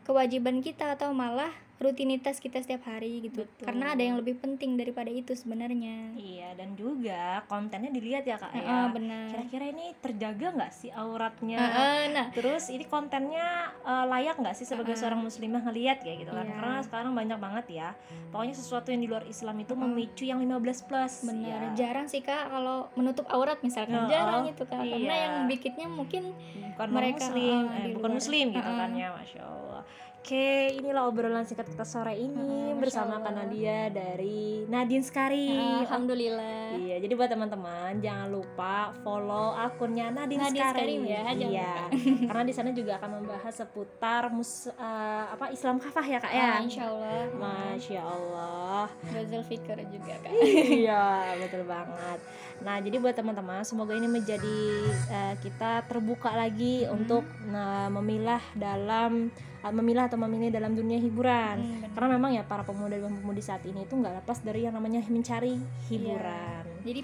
kewajiban 0.05 0.61
kita 0.61 0.93
atau 0.93 1.13
malah 1.13 1.53
rutinitas 1.79 2.43
kita 2.43 2.59
setiap 2.59 2.91
hari 2.91 3.23
gitu 3.23 3.47
Betul. 3.47 3.65
karena 3.65 3.95
ada 3.95 4.03
yang 4.03 4.19
lebih 4.19 4.43
penting 4.43 4.75
daripada 4.75 5.09
itu 5.09 5.31
sebenarnya 5.33 6.11
Iya 6.19 6.59
dan 6.59 6.75
juga 6.75 7.47
kontennya 7.47 7.95
dilihat 7.95 8.27
ya 8.27 8.35
kak 8.35 8.51
Heeh, 8.51 8.67
ya. 8.67 8.91
benar 8.91 9.27
Kira-kira 9.31 9.65
ini 9.71 9.87
terjaga 10.03 10.47
nggak 10.59 10.73
sih 10.75 10.91
auratnya? 10.91 11.59
Heeh, 11.59 12.01
nah 12.11 12.27
Terus 12.35 12.67
ini 12.69 12.83
kontennya 12.83 13.71
eh, 13.87 14.05
layak 14.11 14.43
nggak 14.43 14.57
sih 14.59 14.67
sebagai 14.67 14.99
Heeh. 14.99 15.01
seorang 15.01 15.23
muslimah 15.23 15.63
ngelihat 15.65 16.03
kayak 16.03 16.27
gitu 16.27 16.33
kan? 16.35 16.47
Iya. 16.47 16.57
Karena 16.59 16.79
sekarang 16.83 17.13
banyak 17.15 17.39
banget 17.39 17.67
ya. 17.71 17.89
Pokoknya 18.29 18.55
sesuatu 18.59 18.89
yang 18.91 19.01
di 19.01 19.09
luar 19.09 19.25
Islam 19.25 19.57
itu 19.63 19.73
Heeh. 19.73 19.83
memicu 19.87 20.25
yang 20.27 20.41
15 20.43 20.83
plus. 20.83 21.15
benar 21.23 21.47
Ya. 21.49 21.61
jarang 21.79 22.07
sih 22.11 22.21
kak 22.21 22.51
kalau 22.51 22.91
menutup 22.99 23.25
aurat 23.31 23.63
misalkan 23.63 24.03
Heeh, 24.03 24.11
jarang 24.11 24.45
itu 24.51 24.63
kak 24.67 24.83
karena 24.83 25.15
iya. 25.15 25.25
yang 25.29 25.35
bikinnya 25.47 25.87
mungkin 25.87 26.35
bukan 26.75 26.89
mereka, 26.91 27.31
muslim, 27.31 27.59
heeh, 27.69 27.79
eh, 27.87 27.93
bukan 27.95 28.11
muslim 28.11 28.47
gitu 28.51 28.67
Heeh. 28.67 28.79
kan 28.83 28.91
ya, 28.95 29.09
masya 29.15 29.43
Allah. 29.47 29.83
Oke, 30.29 30.77
inilah 30.77 31.09
obrolan 31.09 31.49
singkat 31.49 31.73
kita 31.73 31.89
sore 31.89 32.13
ini 32.13 32.37
Masya 32.69 32.77
bersama 32.77 33.17
Kak. 33.17 33.33
Nadia 33.33 33.89
dari 33.89 34.61
Nadine 34.69 35.01
Skari. 35.01 35.57
alhamdulillah 35.81 36.77
Iya, 36.77 37.01
jadi 37.01 37.17
buat 37.17 37.33
teman-teman 37.33 37.97
jangan 37.97 38.29
lupa 38.29 38.93
follow 39.01 39.57
akunnya 39.57 40.13
Nadine, 40.13 40.45
Nadine 40.45 40.61
Skari. 40.61 40.77
Skarim 40.85 41.01
ya, 41.09 41.21
jangan 41.33 41.49
iya. 41.49 41.73
Karena 42.29 42.43
di 42.45 42.53
sana 42.53 42.77
juga 42.77 43.01
akan 43.01 43.11
membahas 43.17 43.55
seputar 43.57 44.29
mus 44.29 44.69
eh, 44.69 45.25
apa 45.33 45.49
Islam 45.49 45.81
kafah 45.81 46.05
ya 46.05 46.19
kak 46.21 46.33
ya. 46.37 46.45
Ah, 46.45 46.61
insya 46.61 46.85
Allah 46.85 47.25
Masya 47.33 48.03
Allah. 48.05 48.85
Gozal 49.09 49.43
Fikr 49.49 49.81
juga 49.89 50.13
kak 50.21 50.33
Iya, 50.85 51.41
betul 51.41 51.65
banget. 51.65 52.21
Nah, 52.61 52.77
jadi 52.77 53.01
buat 53.01 53.17
teman-teman, 53.17 53.65
semoga 53.65 53.97
ini 53.97 54.05
menjadi 54.05 54.61
eh, 55.09 55.35
kita 55.41 55.89
terbuka 55.89 56.37
lagi 56.37 56.85
Hmm. 56.85 57.01
untuk 57.01 57.25
nah, 57.49 57.89
memilah 57.89 58.45
dalam 58.53 59.33
memilah 59.65 60.07
atau 60.07 60.17
memilih 60.17 60.49
dalam 60.51 60.73
dunia 60.73 60.97
hiburan. 60.97 61.57
Hmm. 61.59 61.91
Karena 61.93 62.09
memang 62.15 62.31
ya 62.31 62.43
para 62.43 62.63
pemuda 62.63 62.95
dan 62.95 63.13
pemudi 63.13 63.41
saat 63.41 63.63
ini 63.63 63.83
itu 63.83 63.93
nggak 63.93 64.23
lepas 64.23 64.39
dari 64.41 64.63
yang 64.63 64.73
namanya 64.73 65.03
mencari 65.05 65.59
hiburan. 65.89 66.63
jadi 66.81 67.03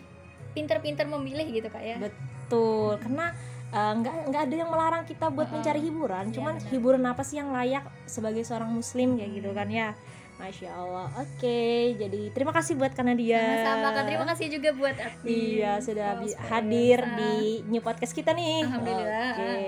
pinter-pinter 0.50 1.02
memilih 1.04 1.50
gitu 1.50 1.66
kak 1.66 1.82
ya 1.82 1.98
Betul, 1.98 2.94
karena 2.98 3.34
eh, 3.68 3.92
nggak 3.92 4.14
nggak 4.30 4.42
ada 4.46 4.54
yang 4.54 4.70
melarang 4.70 5.02
kita 5.02 5.26
buat 5.28 5.44
Heeh. 5.44 5.56
mencari 5.58 5.80
hiburan. 5.82 6.24
Iya, 6.24 6.34
Cuman 6.38 6.54
benar. 6.56 6.70
hiburan 6.70 7.02
apa 7.04 7.22
sih 7.22 7.36
yang 7.36 7.50
layak 7.50 7.84
sebagai 8.06 8.42
seorang 8.42 8.70
muslim 8.70 9.18
kayak 9.18 9.32
gitu 9.34 9.50
kan 9.50 9.66
ya. 9.66 9.88
Masya 10.34 10.66
Allah. 10.68 11.06
Oke, 11.16 11.62
jadi 11.94 12.30
terima 12.30 12.50
kasih 12.50 12.74
buat 12.74 12.90
Kanadia. 12.90 13.38
sama-sama 13.62 14.02
terima 14.02 14.26
kasih 14.26 14.46
juga 14.50 14.74
buat 14.74 14.94
admin 14.94 15.30
Iya, 15.30 15.72
sudah 15.78 16.08
Oh, 16.18 16.26
hadir 16.50 16.98
di 17.14 17.32
new 17.64 17.78
podcast 17.78 18.10
kita 18.10 18.30
nih. 18.30 18.62
Alhamdulillah. 18.62 19.30
Oke. 19.32 19.62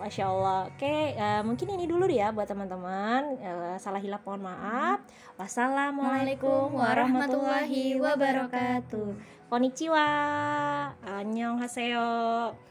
Masya 0.00 0.24
Allah. 0.32 0.60
Oke, 0.72 1.12
eh, 1.12 1.42
mungkin 1.44 1.68
ini 1.76 1.84
dulu 1.84 2.08
ya 2.08 2.32
buat 2.32 2.48
teman-teman. 2.48 3.36
Eh, 3.36 3.76
salah 3.76 4.00
hilap 4.00 4.24
mohon 4.24 4.48
maaf. 4.48 5.04
Wassalamualaikum 5.36 6.72
warahmatullahi 6.72 8.00
wabarakatuh. 8.00 9.08
Konnichiwa. 9.52 10.06
Annyeonghaseyo. 11.04 12.56